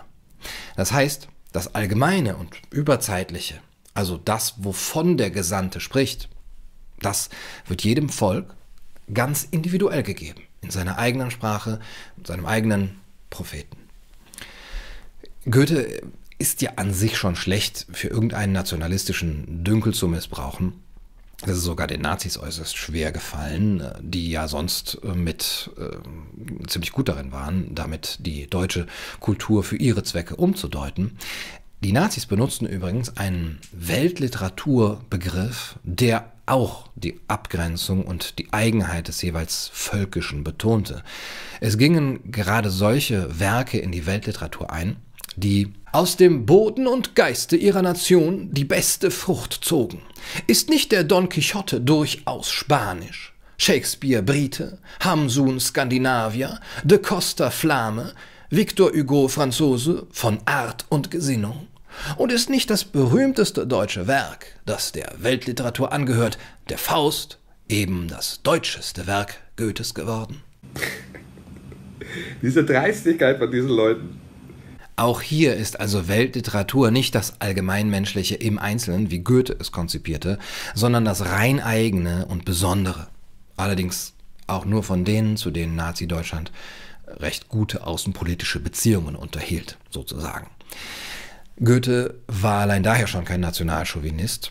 Das 0.75 0.91
heißt, 0.91 1.27
das 1.53 1.73
Allgemeine 1.73 2.37
und 2.37 2.61
Überzeitliche, 2.69 3.55
also 3.95 4.17
das, 4.17 4.63
wovon 4.63 5.17
der 5.17 5.31
Gesandte 5.31 5.79
spricht, 5.79 6.29
das 6.99 7.29
wird 7.65 7.83
jedem 7.83 8.09
Volk 8.09 8.53
ganz 9.11 9.47
individuell 9.49 10.03
gegeben, 10.03 10.43
in 10.61 10.69
seiner 10.69 10.99
eigenen 10.99 11.31
Sprache, 11.31 11.79
seinem 12.23 12.45
eigenen 12.45 12.99
Propheten. 13.31 13.86
Goethe 15.49 16.01
ist 16.39 16.61
ja 16.61 16.73
an 16.75 16.93
sich 16.93 17.17
schon 17.17 17.37
schlecht 17.37 17.87
für 17.91 18.09
irgendeinen 18.09 18.51
nationalistischen 18.51 19.63
Dünkel 19.63 19.93
zu 19.93 20.07
missbrauchen. 20.07 20.73
Das 21.41 21.57
ist 21.57 21.63
sogar 21.63 21.87
den 21.87 22.01
Nazis 22.01 22.37
äußerst 22.37 22.75
schwer 22.75 23.11
gefallen, 23.11 23.79
äh, 23.79 23.93
die 24.01 24.31
ja 24.31 24.47
sonst 24.47 24.99
äh, 25.03 25.13
mit 25.13 25.69
äh, 25.77 25.97
ziemlich 26.67 26.91
gut 26.91 27.09
darin 27.09 27.31
waren, 27.31 27.75
damit 27.75 28.17
die 28.21 28.47
deutsche 28.47 28.87
Kultur 29.19 29.63
für 29.63 29.75
ihre 29.77 30.01
Zwecke 30.03 30.35
umzudeuten. 30.35 31.17
Die 31.83 31.93
Nazis 31.93 32.25
benutzten 32.25 32.65
übrigens 32.65 33.17
einen 33.17 33.59
Weltliteraturbegriff, 33.71 35.77
der 35.83 36.31
auch 36.47 36.89
die 36.95 37.19
Abgrenzung 37.27 38.03
und 38.03 38.39
die 38.39 38.51
Eigenheit 38.51 39.09
des 39.09 39.21
jeweils 39.21 39.69
Völkischen 39.71 40.43
betonte. 40.43 41.03
Es 41.61 41.77
gingen 41.77 42.31
gerade 42.31 42.71
solche 42.71 43.39
Werke 43.39 43.77
in 43.77 43.91
die 43.91 44.07
Weltliteratur 44.07 44.71
ein, 44.71 44.95
die 45.37 45.73
aus 45.91 46.17
dem 46.17 46.45
Boden 46.45 46.87
und 46.87 47.15
Geiste 47.15 47.55
ihrer 47.55 47.81
Nation 47.81 48.49
die 48.51 48.65
beste 48.65 49.11
Frucht 49.11 49.53
zogen. 49.53 50.01
Ist 50.47 50.69
nicht 50.69 50.91
der 50.91 51.03
Don 51.03 51.29
Quixote 51.29 51.79
durchaus 51.79 52.51
spanisch? 52.51 53.33
Shakespeare 53.57 54.21
Brite, 54.21 54.79
Hamsun 54.99 55.59
Skandinavier, 55.59 56.59
de 56.83 56.99
Costa 56.99 57.49
Flame, 57.49 58.13
Victor 58.49 58.91
Hugo 58.91 59.27
Franzose 59.27 60.07
von 60.11 60.39
Art 60.45 60.85
und 60.89 61.09
Gesinnung? 61.09 61.67
Und 62.17 62.31
ist 62.31 62.49
nicht 62.49 62.69
das 62.69 62.83
berühmteste 62.83 63.65
deutsche 63.65 64.07
Werk, 64.07 64.59
das 64.65 64.91
der 64.91 65.15
Weltliteratur 65.17 65.91
angehört, 65.91 66.37
der 66.69 66.77
Faust, 66.77 67.39
eben 67.69 68.07
das 68.07 68.41
deutscheste 68.43 69.07
Werk 69.07 69.39
Goethes 69.55 69.93
geworden? 69.93 70.41
Diese 72.41 72.63
Dreistigkeit 72.63 73.39
von 73.39 73.51
diesen 73.51 73.69
Leuten. 73.69 74.26
Auch 74.99 75.21
hier 75.21 75.55
ist 75.55 75.79
also 75.79 76.07
Weltliteratur 76.07 76.89
nicht 76.89 77.13
das 77.13 77.39
Allgemeinmenschliche 77.39 78.33
im 78.33 78.57
Einzelnen, 78.57 79.11
wie 79.11 79.19
Goethe 79.19 79.55
es 79.59 79.71
konzipierte, 79.71 80.39
sondern 80.73 81.05
das 81.05 81.23
rein 81.25 81.61
eigene 81.61 82.25
und 82.25 82.45
Besondere. 82.45 83.07
Allerdings 83.57 84.13
auch 84.47 84.65
nur 84.65 84.81
von 84.81 85.05
denen, 85.05 85.37
zu 85.37 85.51
denen 85.51 85.75
Nazi-Deutschland 85.75 86.51
recht 87.05 87.47
gute 87.47 87.85
außenpolitische 87.85 88.59
Beziehungen 88.59 89.15
unterhielt, 89.15 89.77
sozusagen. 89.91 90.47
Goethe 91.63 92.15
war 92.25 92.61
allein 92.61 92.81
daher 92.81 93.05
schon 93.05 93.23
kein 93.23 93.41
Nationalchauvinist, 93.41 94.49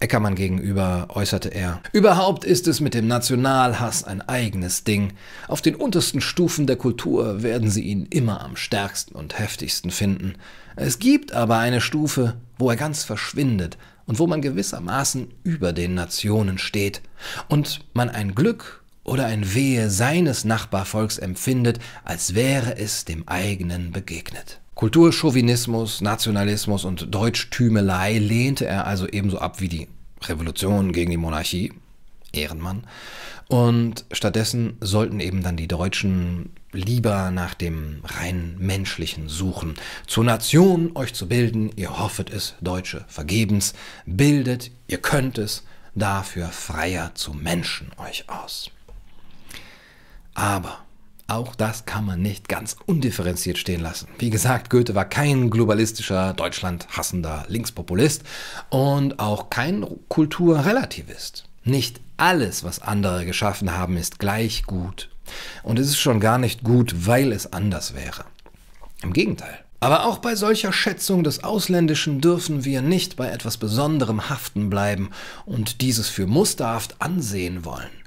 Eckermann 0.00 0.34
gegenüber 0.34 1.08
äußerte 1.10 1.48
er, 1.48 1.80
Überhaupt 1.92 2.44
ist 2.44 2.68
es 2.68 2.80
mit 2.80 2.94
dem 2.94 3.08
Nationalhass 3.08 4.04
ein 4.04 4.22
eigenes 4.22 4.84
Ding. 4.84 5.12
Auf 5.48 5.60
den 5.60 5.74
untersten 5.74 6.20
Stufen 6.20 6.66
der 6.66 6.76
Kultur 6.76 7.42
werden 7.42 7.70
Sie 7.70 7.82
ihn 7.82 8.06
immer 8.10 8.42
am 8.42 8.56
stärksten 8.56 9.14
und 9.14 9.38
heftigsten 9.38 9.90
finden. 9.90 10.34
Es 10.76 10.98
gibt 10.98 11.32
aber 11.32 11.58
eine 11.58 11.80
Stufe, 11.80 12.36
wo 12.58 12.70
er 12.70 12.76
ganz 12.76 13.04
verschwindet 13.04 13.76
und 14.06 14.18
wo 14.18 14.26
man 14.26 14.40
gewissermaßen 14.40 15.28
über 15.42 15.72
den 15.72 15.94
Nationen 15.94 16.58
steht 16.58 17.02
und 17.48 17.80
man 17.92 18.08
ein 18.08 18.34
Glück 18.34 18.82
oder 19.04 19.26
ein 19.26 19.54
Wehe 19.54 19.90
seines 19.90 20.44
Nachbarvolks 20.44 21.18
empfindet, 21.18 21.78
als 22.04 22.34
wäre 22.34 22.78
es 22.78 23.04
dem 23.04 23.26
eigenen 23.26 23.90
begegnet. 23.90 24.60
Kulturchauvinismus, 24.78 26.02
Nationalismus 26.02 26.84
und 26.84 27.12
Deutschtümelei 27.12 28.16
lehnte 28.18 28.64
er 28.64 28.86
also 28.86 29.08
ebenso 29.08 29.40
ab 29.40 29.60
wie 29.60 29.68
die 29.68 29.88
Revolution 30.22 30.92
gegen 30.92 31.10
die 31.10 31.16
Monarchie. 31.16 31.72
Ehrenmann. 32.32 32.84
Und 33.48 34.04
stattdessen 34.12 34.76
sollten 34.80 35.18
eben 35.18 35.42
dann 35.42 35.56
die 35.56 35.66
Deutschen 35.66 36.50
lieber 36.70 37.32
nach 37.32 37.54
dem 37.54 38.02
rein 38.04 38.54
menschlichen 38.60 39.28
suchen. 39.28 39.74
Zur 40.06 40.22
Nation 40.22 40.92
euch 40.94 41.12
zu 41.12 41.26
bilden, 41.26 41.72
ihr 41.74 41.98
hoffet 41.98 42.30
es, 42.30 42.54
Deutsche, 42.60 43.04
vergebens, 43.08 43.74
bildet, 44.06 44.70
ihr 44.86 44.98
könnt 44.98 45.38
es, 45.38 45.64
dafür 45.96 46.50
freier 46.50 47.16
zu 47.16 47.32
Menschen 47.32 47.90
euch 47.96 48.28
aus. 48.28 48.70
Aber 50.34 50.78
auch 51.28 51.54
das 51.54 51.84
kann 51.84 52.06
man 52.06 52.22
nicht 52.22 52.48
ganz 52.48 52.76
undifferenziert 52.86 53.58
stehen 53.58 53.82
lassen. 53.82 54.08
Wie 54.18 54.30
gesagt, 54.30 54.70
Goethe 54.70 54.94
war 54.94 55.04
kein 55.04 55.50
globalistischer, 55.50 56.32
Deutschland 56.32 56.88
hassender 56.88 57.44
Linkspopulist 57.48 58.22
und 58.70 59.20
auch 59.20 59.50
kein 59.50 59.86
Kulturrelativist. 60.08 61.44
Nicht 61.64 62.00
alles, 62.16 62.64
was 62.64 62.80
andere 62.80 63.26
geschaffen 63.26 63.76
haben, 63.76 63.98
ist 63.98 64.18
gleich 64.18 64.64
gut. 64.64 65.10
Und 65.62 65.78
es 65.78 65.88
ist 65.88 65.98
schon 65.98 66.18
gar 66.18 66.38
nicht 66.38 66.64
gut, 66.64 67.06
weil 67.06 67.32
es 67.32 67.52
anders 67.52 67.94
wäre. 67.94 68.24
Im 69.02 69.12
Gegenteil. 69.12 69.58
Aber 69.80 70.06
auch 70.06 70.18
bei 70.18 70.34
solcher 70.34 70.72
Schätzung 70.72 71.22
des 71.22 71.44
Ausländischen 71.44 72.20
dürfen 72.20 72.64
wir 72.64 72.82
nicht 72.82 73.16
bei 73.16 73.28
etwas 73.28 73.58
Besonderem 73.58 74.28
haften 74.28 74.70
bleiben 74.70 75.10
und 75.46 75.82
dieses 75.82 76.08
für 76.08 76.26
musterhaft 76.26 76.96
ansehen 77.00 77.64
wollen. 77.64 77.97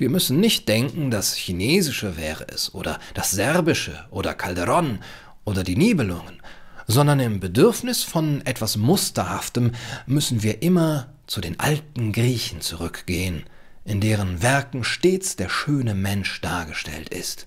Wir 0.00 0.08
müssen 0.08 0.40
nicht 0.40 0.66
denken, 0.66 1.10
das 1.10 1.34
Chinesische 1.34 2.16
wäre 2.16 2.46
es 2.48 2.74
oder 2.74 2.98
das 3.12 3.32
Serbische 3.32 4.06
oder 4.10 4.32
Calderon 4.32 5.00
oder 5.44 5.62
die 5.62 5.76
Nibelungen, 5.76 6.40
sondern 6.86 7.20
im 7.20 7.38
Bedürfnis 7.38 8.02
von 8.02 8.40
etwas 8.46 8.78
Musterhaftem 8.78 9.72
müssen 10.06 10.42
wir 10.42 10.62
immer 10.62 11.08
zu 11.26 11.42
den 11.42 11.60
alten 11.60 12.12
Griechen 12.12 12.62
zurückgehen, 12.62 13.42
in 13.84 14.00
deren 14.00 14.40
Werken 14.40 14.84
stets 14.84 15.36
der 15.36 15.50
schöne 15.50 15.94
Mensch 15.94 16.40
dargestellt 16.40 17.10
ist. 17.10 17.46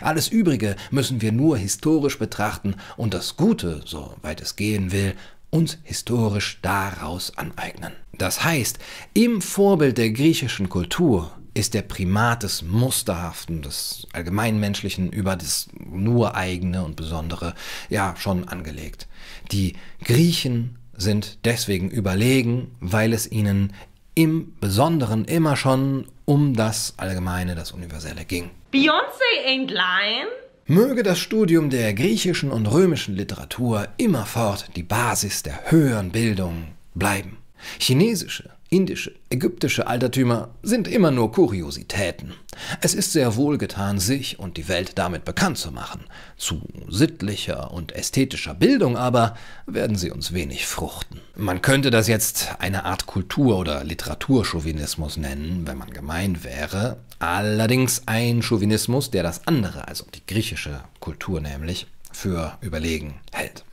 Alles 0.00 0.28
Übrige 0.28 0.76
müssen 0.90 1.20
wir 1.20 1.32
nur 1.32 1.58
historisch 1.58 2.18
betrachten 2.18 2.76
und 2.96 3.12
das 3.12 3.36
Gute, 3.36 3.82
soweit 3.84 4.40
es 4.40 4.56
gehen 4.56 4.90
will, 4.90 5.16
uns 5.50 5.76
historisch 5.82 6.60
daraus 6.62 7.36
aneignen. 7.36 7.92
Das 8.16 8.42
heißt, 8.42 8.78
im 9.12 9.42
Vorbild 9.42 9.98
der 9.98 10.12
griechischen 10.12 10.70
Kultur 10.70 11.32
ist 11.54 11.74
der 11.74 11.82
Primat 11.82 12.42
des 12.42 12.62
Musterhaften, 12.62 13.62
des 13.62 14.06
Allgemeinmenschlichen 14.12 15.10
über 15.10 15.36
das 15.36 15.68
nur 15.78 16.34
eigene 16.36 16.84
und 16.84 16.96
Besondere 16.96 17.54
ja 17.88 18.14
schon 18.16 18.48
angelegt. 18.48 19.08
Die 19.52 19.74
Griechen 20.04 20.78
sind 20.96 21.38
deswegen 21.44 21.90
überlegen, 21.90 22.76
weil 22.80 23.12
es 23.12 23.30
ihnen 23.30 23.72
im 24.14 24.54
Besonderen 24.60 25.24
immer 25.24 25.56
schon 25.56 26.06
um 26.24 26.54
das 26.54 26.94
Allgemeine, 26.96 27.54
das 27.54 27.72
Universelle 27.72 28.24
ging. 28.24 28.50
Beyoncé 28.72 29.46
ain't 29.46 29.70
lying. 29.70 30.28
Möge 30.66 31.02
das 31.02 31.18
Studium 31.18 31.68
der 31.70 31.94
griechischen 31.94 32.52
und 32.52 32.66
römischen 32.66 33.16
Literatur 33.16 33.88
immerfort 33.96 34.66
die 34.76 34.84
Basis 34.84 35.42
der 35.42 35.70
höheren 35.70 36.10
Bildung 36.10 36.68
bleiben. 36.94 37.38
Chinesische, 37.78 38.50
Indische, 38.72 39.12
ägyptische 39.30 39.88
Altertümer 39.88 40.54
sind 40.62 40.86
immer 40.86 41.10
nur 41.10 41.32
Kuriositäten. 41.32 42.34
Es 42.80 42.94
ist 42.94 43.10
sehr 43.10 43.34
wohlgetan, 43.34 43.98
sich 43.98 44.38
und 44.38 44.56
die 44.56 44.68
Welt 44.68 44.92
damit 44.94 45.24
bekannt 45.24 45.58
zu 45.58 45.72
machen. 45.72 46.04
Zu 46.36 46.62
sittlicher 46.86 47.72
und 47.72 47.90
ästhetischer 47.90 48.54
Bildung 48.54 48.96
aber 48.96 49.36
werden 49.66 49.96
sie 49.96 50.12
uns 50.12 50.32
wenig 50.32 50.68
fruchten. 50.68 51.20
Man 51.34 51.62
könnte 51.62 51.90
das 51.90 52.06
jetzt 52.06 52.60
eine 52.60 52.84
Art 52.84 53.06
Kultur- 53.06 53.58
oder 53.58 53.82
Literaturchauvinismus 53.82 55.16
nennen, 55.16 55.66
wenn 55.66 55.76
man 55.76 55.90
gemein 55.90 56.44
wäre. 56.44 56.98
Allerdings 57.18 58.02
ein 58.06 58.40
Chauvinismus, 58.40 59.10
der 59.10 59.24
das 59.24 59.48
andere, 59.48 59.88
also 59.88 60.04
die 60.14 60.24
griechische 60.24 60.80
Kultur 61.00 61.40
nämlich, 61.40 61.88
für 62.12 62.56
überlegen 62.60 63.14
hält. 63.32 63.64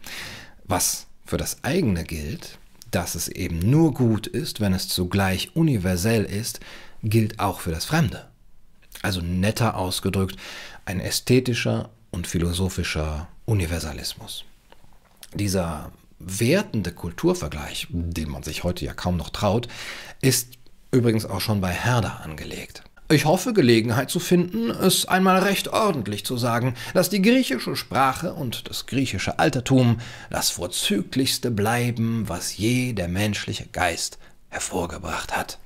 Was 0.64 1.06
für 1.24 1.38
das 1.38 1.64
eigene 1.64 2.04
gilt, 2.04 2.58
dass 2.92 3.16
es 3.16 3.28
eben 3.28 3.60
nur 3.60 3.94
gut 3.94 4.28
ist, 4.28 4.60
wenn 4.60 4.74
es 4.74 4.88
zugleich 4.88 5.56
universell 5.56 6.24
ist, 6.24 6.60
gilt 7.04 7.40
auch 7.40 7.60
für 7.60 7.72
das 7.72 7.86
Fremde. 7.86 8.28
Also 9.02 9.22
netter 9.22 9.76
ausgedrückt, 9.78 10.38
ein 10.86 11.00
ästhetischer 11.00 11.90
und 12.12 12.28
philosophischer 12.28 13.28
Universalismus. 13.46 14.46
Dieser 15.34 15.92
wertende 16.20 16.92
Kulturvergleich, 16.92 17.88
den 17.90 18.30
man 18.30 18.44
sich 18.44 18.64
heute 18.64 18.86
ja 18.86 18.94
kaum 18.94 19.18
noch 19.18 19.30
traut, 19.30 19.68
ist 20.22 20.58
übrigens 20.92 21.26
auch 21.26 21.42
schon 21.42 21.62
bei 21.62 21.72
Herder 21.72 22.22
angelegt. 22.22 22.84
Ich 23.10 23.24
hoffe, 23.24 23.54
Gelegenheit 23.54 24.12
zu 24.12 24.20
finden, 24.20 24.70
es 24.70 25.08
einmal 25.08 25.40
recht 25.40 25.70
ordentlich 25.70 26.26
zu 26.26 26.36
sagen, 26.36 26.74
dass 26.94 27.10
die 27.10 27.22
griechische 27.22 27.78
Sprache 27.78 28.34
und 28.34 28.70
das 28.70 28.86
griechische 28.86 29.40
Altertum 29.40 30.02
das 30.30 30.50
vorzüglichste 30.50 31.50
bleiben, 31.50 32.28
was 32.28 32.58
je 32.58 32.92
der 32.92 33.08
menschliche 33.08 33.66
Geist 33.68 34.20
hervorgebracht 34.50 35.38
hat. 35.38 35.58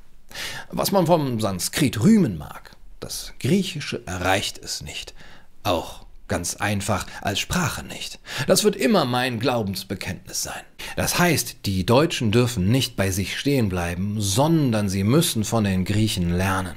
Was 0.70 0.92
man 0.92 1.08
vom 1.08 1.40
Sanskrit 1.40 2.04
rühmen 2.04 2.38
mag, 2.38 2.76
das 3.00 3.34
Griechische 3.40 4.04
erreicht 4.06 4.60
es 4.64 4.84
nicht. 4.84 5.16
Auch 5.64 6.06
ganz 6.28 6.58
einfach 6.58 7.08
als 7.22 7.40
Sprache 7.40 7.84
nicht. 7.84 8.20
Das 8.46 8.64
wird 8.64 8.76
immer 8.76 9.06
mein 9.06 9.40
Glaubensbekenntnis 9.40 10.44
sein. 10.44 10.62
Das 10.96 11.18
heißt, 11.18 11.66
die 11.66 11.88
Deutschen 11.88 12.32
dürfen 12.32 12.70
nicht 12.70 12.96
bei 12.96 13.10
sich 13.10 13.40
stehen 13.40 13.68
bleiben, 13.68 14.22
sondern 14.22 14.90
sie 14.90 15.04
müssen 15.04 15.44
von 15.44 15.64
den 15.64 15.86
Griechen 15.86 16.30
lernen 16.30 16.76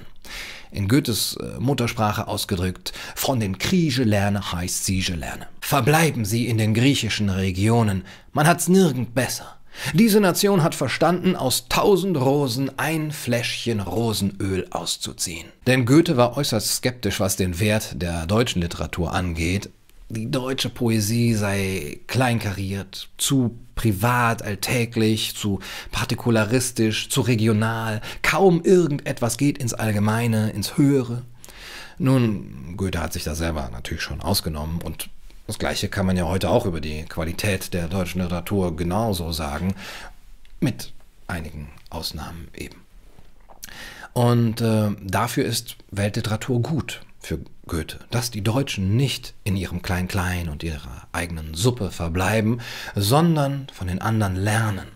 in 0.74 0.88
Goethes 0.88 1.36
äh, 1.36 1.60
Muttersprache 1.60 2.28
ausgedrückt, 2.28 2.92
von 3.14 3.40
den 3.40 3.58
Kriege 3.58 4.04
lerne 4.04 4.52
heißt 4.52 4.84
Siege 4.84 5.14
lerne. 5.14 5.46
Verbleiben 5.60 6.24
Sie 6.24 6.46
in 6.46 6.58
den 6.58 6.74
griechischen 6.74 7.30
Regionen, 7.30 8.04
man 8.32 8.46
hat's 8.46 8.68
nirgend 8.68 9.14
besser. 9.14 9.56
Diese 9.92 10.20
Nation 10.20 10.62
hat 10.62 10.74
verstanden, 10.74 11.36
aus 11.36 11.66
tausend 11.68 12.16
Rosen 12.16 12.78
ein 12.78 13.10
Fläschchen 13.10 13.80
Rosenöl 13.80 14.68
auszuziehen. 14.70 15.48
Denn 15.66 15.84
Goethe 15.84 16.16
war 16.16 16.36
äußerst 16.36 16.76
skeptisch, 16.76 17.20
was 17.20 17.36
den 17.36 17.58
Wert 17.58 18.00
der 18.00 18.26
deutschen 18.26 18.62
Literatur 18.62 19.12
angeht. 19.12 19.70
Die 20.08 20.30
deutsche 20.30 20.68
Poesie 20.68 21.34
sei 21.34 22.00
kleinkariert, 22.06 23.08
zu 23.16 23.58
privat, 23.74 24.42
alltäglich, 24.42 25.34
zu 25.34 25.60
partikularistisch, 25.90 27.08
zu 27.08 27.22
regional. 27.22 28.00
Kaum 28.22 28.62
irgendetwas 28.62 29.38
geht 29.38 29.58
ins 29.58 29.74
Allgemeine, 29.74 30.50
ins 30.50 30.76
Höhere. 30.76 31.22
Nun, 31.98 32.74
Goethe 32.76 33.00
hat 33.00 33.12
sich 33.12 33.24
da 33.24 33.34
selber 33.34 33.70
natürlich 33.72 34.02
schon 34.02 34.20
ausgenommen 34.20 34.80
und 34.82 35.08
das 35.46 35.58
Gleiche 35.58 35.88
kann 35.88 36.06
man 36.06 36.16
ja 36.16 36.24
heute 36.24 36.48
auch 36.48 36.64
über 36.64 36.80
die 36.80 37.04
Qualität 37.04 37.74
der 37.74 37.88
deutschen 37.88 38.22
Literatur 38.22 38.76
genauso 38.76 39.30
sagen, 39.32 39.74
mit 40.60 40.92
einigen 41.26 41.68
Ausnahmen 41.90 42.48
eben. 42.54 42.76
Und 44.14 44.60
äh, 44.60 44.90
dafür 45.02 45.44
ist 45.44 45.76
Weltliteratur 45.90 46.62
gut 46.62 47.02
für 47.20 47.40
Goethe, 47.66 47.98
dass 48.10 48.30
die 48.30 48.42
Deutschen 48.42 48.96
nicht 48.96 49.34
in 49.44 49.56
ihrem 49.56 49.82
Klein-Klein 49.82 50.48
und 50.48 50.62
ihrer 50.62 51.08
eigenen 51.12 51.54
Suppe 51.54 51.90
verbleiben, 51.90 52.60
sondern 52.94 53.66
von 53.72 53.86
den 53.86 54.00
anderen 54.00 54.36
lernen. 54.36 54.88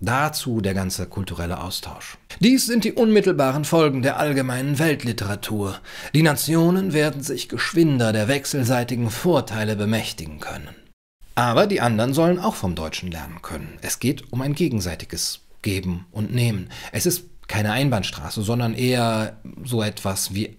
Dazu 0.00 0.60
der 0.60 0.74
ganze 0.74 1.06
kulturelle 1.06 1.60
Austausch. 1.60 2.18
Dies 2.40 2.66
sind 2.66 2.82
die 2.82 2.92
unmittelbaren 2.92 3.64
Folgen 3.64 4.02
der 4.02 4.18
allgemeinen 4.18 4.80
Weltliteratur. 4.80 5.78
Die 6.12 6.22
Nationen 6.22 6.92
werden 6.92 7.22
sich 7.22 7.48
geschwinder 7.48 8.12
der 8.12 8.26
wechselseitigen 8.26 9.10
Vorteile 9.10 9.76
bemächtigen 9.76 10.40
können. 10.40 10.68
Aber 11.36 11.68
die 11.68 11.80
anderen 11.80 12.14
sollen 12.14 12.40
auch 12.40 12.56
vom 12.56 12.74
Deutschen 12.74 13.12
lernen 13.12 13.42
können. 13.42 13.78
Es 13.80 14.00
geht 14.00 14.32
um 14.32 14.42
ein 14.42 14.54
gegenseitiges 14.54 15.40
Geben 15.62 16.06
und 16.10 16.34
Nehmen. 16.34 16.68
Es 16.90 17.06
ist 17.06 17.26
keine 17.46 17.70
Einbahnstraße, 17.70 18.42
sondern 18.42 18.74
eher 18.74 19.36
so 19.62 19.82
etwas 19.82 20.34
wie 20.34 20.56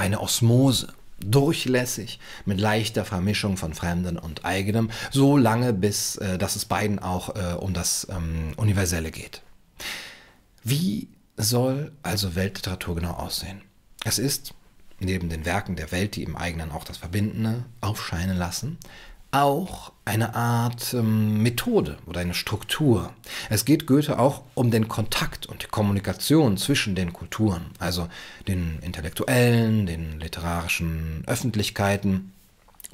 eine 0.00 0.20
Osmose 0.20 0.88
durchlässig, 1.20 2.18
mit 2.46 2.58
leichter 2.58 3.04
Vermischung 3.04 3.58
von 3.58 3.74
Fremden 3.74 4.18
und 4.18 4.44
Eigenem, 4.44 4.90
so 5.10 5.36
lange 5.36 5.72
bis, 5.72 6.16
äh, 6.16 6.38
dass 6.38 6.56
es 6.56 6.64
beiden 6.64 6.98
auch 6.98 7.36
äh, 7.36 7.54
um 7.54 7.74
das 7.74 8.06
ähm, 8.10 8.54
Universelle 8.56 9.10
geht. 9.10 9.42
Wie 10.64 11.08
soll 11.36 11.92
also 12.02 12.34
Weltliteratur 12.34 12.96
genau 12.96 13.12
aussehen? 13.12 13.60
Es 14.04 14.18
ist, 14.18 14.54
neben 14.98 15.28
den 15.28 15.44
Werken 15.44 15.76
der 15.76 15.92
Welt, 15.92 16.16
die 16.16 16.22
im 16.22 16.36
eigenen 16.36 16.72
auch 16.72 16.84
das 16.84 16.96
Verbindende 16.96 17.64
aufscheinen 17.82 18.36
lassen, 18.36 18.78
auch 19.32 19.92
eine 20.04 20.34
Art 20.34 20.92
ähm, 20.92 21.42
Methode 21.42 21.98
oder 22.06 22.20
eine 22.20 22.34
Struktur. 22.34 23.12
Es 23.48 23.64
geht 23.64 23.86
Goethe 23.86 24.18
auch 24.18 24.42
um 24.54 24.70
den 24.70 24.88
Kontakt 24.88 25.46
und 25.46 25.62
die 25.62 25.68
Kommunikation 25.68 26.56
zwischen 26.56 26.94
den 26.94 27.12
Kulturen, 27.12 27.66
also 27.78 28.08
den 28.48 28.80
intellektuellen, 28.80 29.86
den 29.86 30.18
literarischen 30.18 31.22
Öffentlichkeiten, 31.26 32.32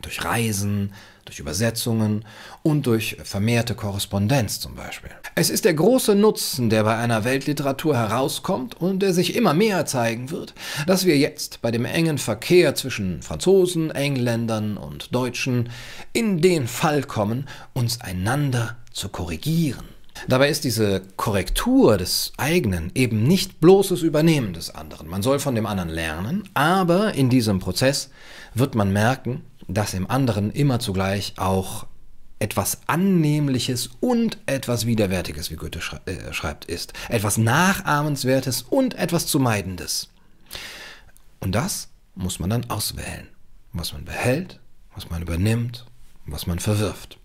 durch 0.03 0.25
Reisen, 0.25 0.93
durch 1.27 1.39
Übersetzungen 1.39 2.25
und 2.63 2.87
durch 2.87 3.19
vermehrte 3.23 3.75
Korrespondenz 3.75 4.61
zum 4.61 4.75
Beispiel. 4.75 5.11
Es 5.35 5.51
ist 5.51 5.67
der 5.67 5.75
große 5.75 6.15
Nutzen, 6.15 6.71
der 6.71 6.85
bei 6.85 6.97
einer 6.97 7.25
Weltliteratur 7.25 7.97
herauskommt 7.97 8.81
und 8.81 9.01
der 9.01 9.13
sich 9.13 9.37
immer 9.37 9.53
mehr 9.53 9.85
zeigen 9.85 10.31
wird, 10.31 10.55
dass 10.87 11.05
wir 11.05 11.19
jetzt 11.19 11.61
bei 11.61 11.71
dem 11.71 11.85
engen 11.85 12.19
Verkehr 12.19 12.75
zwischen 12.75 13.23
Franzosen, 13.23 13.91
Engländern 13.91 14.77
und 14.77 15.15
Deutschen 15.15 15.69
in 16.13 16.41
den 16.41 16.67
Fall 16.67 17.03
kommen, 17.03 17.47
uns 17.75 18.01
einander 18.01 18.77
zu 18.93 19.09
korrigieren. 19.09 19.85
Dabei 20.29 20.49
ist 20.49 20.65
diese 20.65 21.03
Korrektur 21.17 21.99
des 21.99 22.33
eigenen 22.37 22.91
eben 22.95 23.25
nicht 23.25 23.61
bloßes 23.61 24.03
Übernehmen 24.03 24.55
des 24.55 24.75
anderen. 24.75 25.09
Man 25.09 25.23
soll 25.23 25.39
von 25.39 25.55
dem 25.55 25.67
anderen 25.67 25.91
lernen, 25.91 26.49
aber 26.55 27.15
in 27.15 27.29
diesem 27.29 27.59
Prozess 27.59 28.11
wird 28.55 28.75
man 28.75 28.93
merken, 28.93 29.43
dass 29.69 29.95
im 29.95 30.09
anderen 30.11 30.51
immer 30.51 30.79
zugleich 30.79 31.35
auch 31.37 31.87
etwas 32.39 32.81
Annehmliches 32.87 33.91
und 34.01 34.39
etwas 34.47 34.87
Widerwärtiges, 34.87 35.51
wie 35.51 35.57
Goethe 35.57 35.81
äh, 36.07 36.33
schreibt, 36.33 36.67
ist. 36.67 36.93
Etwas 37.09 37.39
Nachahmenswertes 37.39 38.63
und 38.63 38.95
etwas 38.95 39.27
zu 39.27 39.41
Meidendes. 39.41 40.11
Und 41.41 41.53
das 41.53 41.89
muss 42.15 42.39
man 42.39 42.51
dann 42.51 42.69
auswählen. 42.71 43.29
Was 43.73 43.93
man 43.93 44.05
behält, 44.05 44.61
was 44.95 45.11
man 45.11 45.23
übernimmt, 45.23 45.87
was 46.27 46.47
man 46.47 46.59
verwirft. 46.59 47.19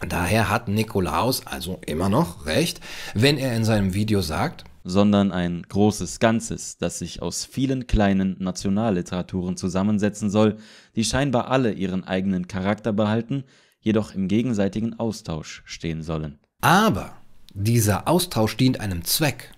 Daher 0.00 0.50
hat 0.50 0.68
Nikolaus 0.68 1.46
also 1.46 1.80
immer 1.86 2.08
noch 2.08 2.46
recht, 2.46 2.80
wenn 3.14 3.38
er 3.38 3.56
in 3.56 3.64
seinem 3.64 3.94
Video 3.94 4.20
sagt, 4.20 4.64
sondern 4.84 5.32
ein 5.32 5.62
großes 5.66 6.20
Ganzes, 6.20 6.76
das 6.76 6.98
sich 6.98 7.22
aus 7.22 7.46
vielen 7.46 7.86
kleinen 7.86 8.36
Nationalliteraturen 8.38 9.56
zusammensetzen 9.56 10.28
soll, 10.30 10.58
die 10.94 11.04
scheinbar 11.04 11.50
alle 11.50 11.72
ihren 11.72 12.04
eigenen 12.04 12.46
Charakter 12.46 12.92
behalten, 12.92 13.44
jedoch 13.80 14.14
im 14.14 14.28
gegenseitigen 14.28 14.98
Austausch 14.98 15.62
stehen 15.64 16.02
sollen. 16.02 16.38
Aber 16.60 17.16
dieser 17.54 18.06
Austausch 18.06 18.56
dient 18.56 18.80
einem 18.80 19.04
Zweck, 19.04 19.50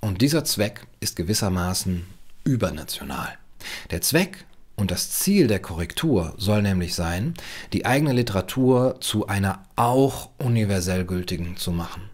und 0.00 0.20
dieser 0.20 0.44
Zweck 0.44 0.86
ist 1.00 1.16
gewissermaßen 1.16 2.04
übernational. 2.44 3.38
Der 3.90 4.02
Zweck 4.02 4.44
und 4.76 4.90
das 4.90 5.10
Ziel 5.10 5.46
der 5.46 5.60
Korrektur 5.60 6.34
soll 6.36 6.60
nämlich 6.60 6.94
sein, 6.94 7.32
die 7.72 7.86
eigene 7.86 8.12
Literatur 8.12 9.00
zu 9.00 9.28
einer 9.28 9.62
auch 9.76 10.28
universell 10.36 11.06
gültigen 11.06 11.56
zu 11.56 11.72
machen 11.72 12.10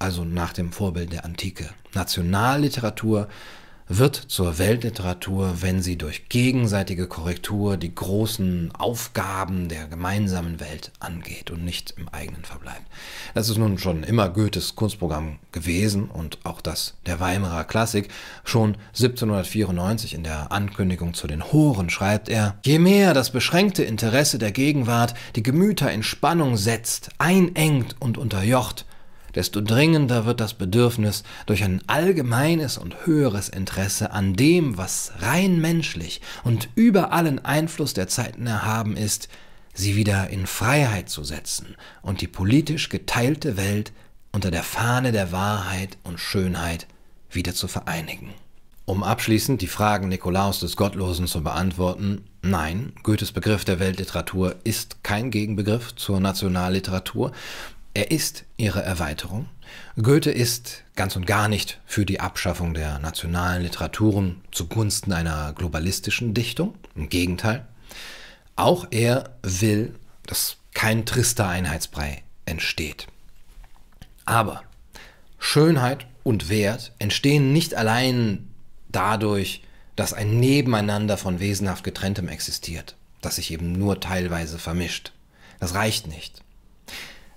also 0.00 0.24
nach 0.24 0.52
dem 0.52 0.72
Vorbild 0.72 1.12
der 1.12 1.24
Antike. 1.24 1.70
Nationalliteratur 1.94 3.28
wird 3.92 4.14
zur 4.14 4.58
Weltliteratur, 4.58 5.62
wenn 5.62 5.82
sie 5.82 5.98
durch 5.98 6.28
gegenseitige 6.28 7.08
Korrektur 7.08 7.76
die 7.76 7.92
großen 7.92 8.70
Aufgaben 8.72 9.68
der 9.68 9.88
gemeinsamen 9.88 10.60
Welt 10.60 10.92
angeht 11.00 11.50
und 11.50 11.64
nicht 11.64 11.94
im 11.98 12.08
eigenen 12.08 12.44
verbleibt. 12.44 12.86
Das 13.34 13.48
ist 13.48 13.58
nun 13.58 13.78
schon 13.78 14.04
immer 14.04 14.28
Goethes 14.28 14.76
Kunstprogramm 14.76 15.40
gewesen 15.50 16.04
und 16.04 16.38
auch 16.44 16.60
das 16.60 16.94
der 17.04 17.18
Weimarer 17.18 17.64
Klassik. 17.64 18.10
Schon 18.44 18.76
1794 18.90 20.14
in 20.14 20.22
der 20.22 20.52
Ankündigung 20.52 21.12
zu 21.12 21.26
den 21.26 21.52
Horen 21.52 21.90
schreibt 21.90 22.28
er, 22.28 22.58
je 22.64 22.78
mehr 22.78 23.12
das 23.12 23.32
beschränkte 23.32 23.82
Interesse 23.82 24.38
der 24.38 24.52
Gegenwart 24.52 25.14
die 25.34 25.42
Gemüter 25.42 25.90
in 25.90 26.04
Spannung 26.04 26.56
setzt, 26.56 27.10
einengt 27.18 27.96
und 27.98 28.18
unterjocht, 28.18 28.86
desto 29.34 29.60
dringender 29.60 30.26
wird 30.26 30.40
das 30.40 30.54
Bedürfnis 30.54 31.22
durch 31.46 31.64
ein 31.64 31.82
allgemeines 31.86 32.78
und 32.78 33.06
höheres 33.06 33.48
Interesse 33.48 34.12
an 34.12 34.34
dem, 34.34 34.76
was 34.76 35.12
rein 35.20 35.60
menschlich 35.60 36.20
und 36.44 36.68
über 36.74 37.12
allen 37.12 37.44
Einfluss 37.44 37.94
der 37.94 38.08
Zeiten 38.08 38.46
erhaben 38.46 38.96
ist, 38.96 39.28
sie 39.74 39.96
wieder 39.96 40.30
in 40.30 40.46
Freiheit 40.46 41.08
zu 41.08 41.24
setzen 41.24 41.76
und 42.02 42.20
die 42.20 42.28
politisch 42.28 42.88
geteilte 42.88 43.56
Welt 43.56 43.92
unter 44.32 44.50
der 44.50 44.62
Fahne 44.62 45.12
der 45.12 45.32
Wahrheit 45.32 45.98
und 46.04 46.20
Schönheit 46.20 46.86
wieder 47.30 47.54
zu 47.54 47.68
vereinigen. 47.68 48.34
Um 48.84 49.04
abschließend 49.04 49.60
die 49.62 49.68
Fragen 49.68 50.08
Nikolaus 50.08 50.60
des 50.60 50.76
Gottlosen 50.76 51.28
zu 51.28 51.44
beantworten, 51.44 52.24
nein, 52.42 52.92
Goethes 53.04 53.30
Begriff 53.30 53.64
der 53.64 53.78
Weltliteratur 53.78 54.56
ist 54.64 55.04
kein 55.04 55.30
Gegenbegriff 55.30 55.94
zur 55.94 56.18
Nationalliteratur, 56.18 57.30
er 57.94 58.10
ist 58.10 58.44
ihre 58.56 58.82
Erweiterung. 58.82 59.48
Goethe 60.00 60.30
ist 60.30 60.84
ganz 60.96 61.16
und 61.16 61.26
gar 61.26 61.48
nicht 61.48 61.80
für 61.86 62.06
die 62.06 62.20
Abschaffung 62.20 62.74
der 62.74 62.98
nationalen 62.98 63.62
Literaturen 63.62 64.40
zugunsten 64.52 65.12
einer 65.12 65.52
globalistischen 65.52 66.34
Dichtung. 66.34 66.74
Im 66.94 67.08
Gegenteil. 67.08 67.66
Auch 68.56 68.86
er 68.90 69.30
will, 69.42 69.94
dass 70.26 70.56
kein 70.74 71.06
trister 71.06 71.48
Einheitsbrei 71.48 72.22
entsteht. 72.46 73.06
Aber 74.24 74.62
Schönheit 75.38 76.06
und 76.22 76.48
Wert 76.48 76.92
entstehen 76.98 77.52
nicht 77.52 77.74
allein 77.74 78.48
dadurch, 78.88 79.62
dass 79.96 80.12
ein 80.12 80.38
Nebeneinander 80.38 81.16
von 81.16 81.40
wesenhaft 81.40 81.84
getrenntem 81.84 82.28
existiert, 82.28 82.96
das 83.20 83.36
sich 83.36 83.50
eben 83.50 83.72
nur 83.72 84.00
teilweise 84.00 84.58
vermischt. 84.58 85.12
Das 85.58 85.74
reicht 85.74 86.06
nicht. 86.06 86.42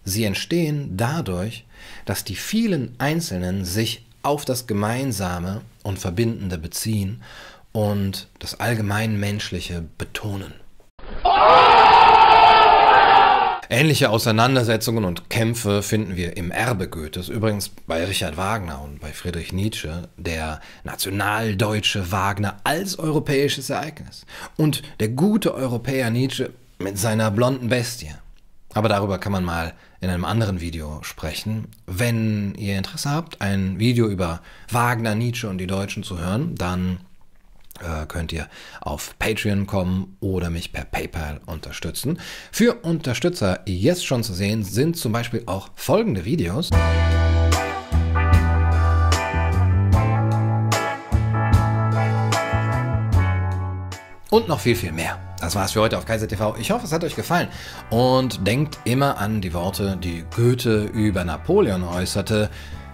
Sie 0.03 0.25
entstehen 0.25 0.97
dadurch, 0.97 1.65
dass 2.05 2.23
die 2.23 2.35
vielen 2.35 2.95
Einzelnen 2.97 3.65
sich 3.65 4.05
auf 4.21 4.45
das 4.45 4.67
Gemeinsame 4.67 5.61
und 5.83 5.99
Verbindende 5.99 6.57
beziehen 6.57 7.21
und 7.71 8.27
das 8.39 8.59
allgemein 8.59 9.19
Menschliche 9.19 9.83
betonen. 9.97 10.53
Ähnliche 13.69 14.11
Auseinandersetzungen 14.11 15.03
und 15.03 15.31
Kämpfe 15.31 15.81
finden 15.81 16.15
wir 16.15 16.37
im 16.37 16.51
Erbe 16.51 16.87
Goethes, 16.87 17.27
übrigens 17.27 17.69
bei 17.69 18.05
Richard 18.05 18.37
Wagner 18.37 18.81
und 18.83 18.99
bei 18.99 19.11
Friedrich 19.11 19.51
Nietzsche, 19.51 20.09
der 20.15 20.61
nationaldeutsche 20.83 22.11
Wagner 22.11 22.57
als 22.63 22.99
europäisches 22.99 23.71
Ereignis 23.71 24.25
und 24.57 24.83
der 24.99 25.07
gute 25.09 25.55
Europäer 25.55 26.11
Nietzsche 26.11 26.51
mit 26.77 26.99
seiner 26.99 27.31
blonden 27.31 27.69
Bestie. 27.69 28.13
Aber 28.75 28.89
darüber 28.89 29.17
kann 29.17 29.31
man 29.31 29.43
mal 29.43 29.73
in 30.03 30.09
einem 30.09 30.25
anderen 30.25 30.59
Video 30.59 30.99
sprechen. 31.03 31.69
Wenn 31.87 32.55
ihr 32.55 32.77
Interesse 32.77 33.09
habt, 33.09 33.39
ein 33.39 33.79
Video 33.79 34.09
über 34.09 34.41
Wagner, 34.69 35.15
Nietzsche 35.15 35.47
und 35.47 35.59
die 35.59 35.67
Deutschen 35.67 36.03
zu 36.03 36.19
hören, 36.19 36.55
dann 36.55 36.97
äh, 37.79 38.05
könnt 38.05 38.33
ihr 38.33 38.49
auf 38.81 39.17
Patreon 39.17 39.65
kommen 39.65 40.17
oder 40.19 40.49
mich 40.49 40.73
per 40.73 40.83
PayPal 40.83 41.39
unterstützen. 41.45 42.19
Für 42.51 42.73
Unterstützer 42.83 43.61
jetzt 43.65 44.05
schon 44.05 44.23
zu 44.23 44.33
sehen 44.33 44.63
sind 44.63 44.97
zum 44.97 45.13
Beispiel 45.13 45.43
auch 45.45 45.69
folgende 45.75 46.25
Videos. 46.25 46.69
Und 54.29 54.49
noch 54.49 54.59
viel, 54.59 54.75
viel 54.75 54.91
mehr. 54.91 55.32
Das 55.43 55.55
war's 55.55 55.73
für 55.73 55.81
heute 55.81 55.97
auf 55.97 56.05
Kaiser 56.05 56.25
TV. 56.25 56.55
Ich 56.55 56.71
hoffe, 56.71 56.85
es 56.85 56.93
hat 56.93 57.03
euch 57.03 57.17
gefallen. 57.17 57.49
Und 57.89 58.47
denkt 58.47 58.79
immer 58.85 59.17
an 59.17 59.41
die 59.41 59.53
Worte, 59.53 59.97
die 59.97 60.23
Goethe 60.33 60.85
über 60.85 61.25
Napoleon 61.25 61.83
äußerte. 61.83 62.49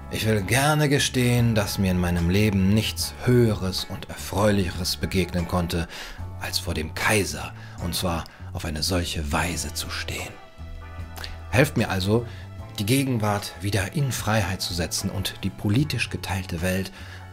Ich 0.09 0.25
will 0.25 0.41
gerne 0.41 0.89
gestehen, 0.89 1.53
dass 1.53 1.77
mir 1.77 1.91
in 1.91 1.99
meinem 1.99 2.31
Leben 2.31 2.73
nichts 2.73 3.13
Höheres 3.23 3.85
und 3.87 4.09
Erfreulicheres 4.09 4.95
begegnen 4.95 5.47
konnte, 5.47 5.87
als 6.41 6.57
vor 6.57 6.73
dem 6.73 6.95
Kaiser, 6.95 7.53
und 7.83 7.93
zwar 7.93 8.23
auf 8.53 8.65
eine 8.65 8.81
solche 8.81 9.31
Weise 9.31 9.75
zu 9.75 9.91
stehen. 9.91 10.33
Helft 11.51 11.77
mir 11.77 11.91
also, 11.91 12.25
die 12.79 12.85
Gegenwart 12.87 13.53
wieder 13.61 13.93
in 13.93 14.11
Freiheit 14.11 14.63
zu 14.63 14.73
setzen 14.73 15.11
und 15.11 15.35
die 15.43 15.51
politisch 15.51 16.09
geteilte 16.09 16.63
Welt 16.63 16.91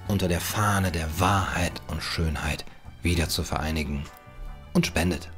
unter 0.08 0.28
der 0.28 0.42
Fahne 0.42 0.92
der 0.92 1.08
Wahrheit 1.18 1.80
und 1.86 2.02
Schönheit 2.02 2.66
wieder 3.02 3.30
zu 3.30 3.44
vereinigen. 3.44 4.04
Und 4.76 4.86
spendet. 4.86 5.30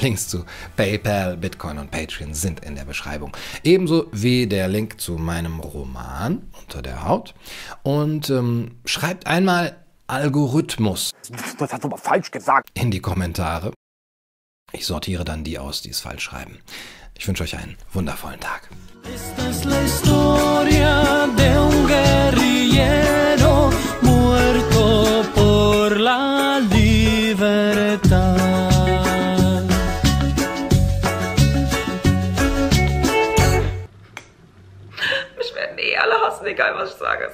Links 0.00 0.26
zu 0.26 0.46
PayPal, 0.76 1.36
Bitcoin 1.36 1.76
und 1.76 1.90
Patreon 1.90 2.32
sind 2.32 2.64
in 2.64 2.76
der 2.76 2.86
Beschreibung. 2.86 3.36
Ebenso 3.62 4.06
wie 4.10 4.46
der 4.46 4.68
Link 4.68 4.98
zu 5.02 5.18
meinem 5.18 5.60
Roman 5.60 6.50
unter 6.62 6.80
der 6.80 7.06
Haut. 7.06 7.34
Und 7.82 8.30
ähm, 8.30 8.78
schreibt 8.86 9.26
einmal 9.26 9.76
Algorithmus. 10.06 11.10
Das 11.58 11.72
hast 11.72 11.84
du 11.84 11.88
aber 11.88 11.98
falsch 11.98 12.30
gesagt. 12.30 12.70
In 12.72 12.90
die 12.90 13.00
Kommentare. 13.00 13.74
Ich 14.72 14.86
sortiere 14.86 15.26
dann 15.26 15.44
die 15.44 15.58
aus, 15.58 15.82
die 15.82 15.90
es 15.90 16.00
falsch 16.00 16.24
schreiben. 16.24 16.58
Ich 17.18 17.28
wünsche 17.28 17.42
euch 17.42 17.58
einen 17.58 17.76
wundervollen 17.92 18.40
Tag. 18.40 18.70
Egal 36.56 36.74
was 36.74 36.92
ich 36.92 36.96
sage. 36.96 37.30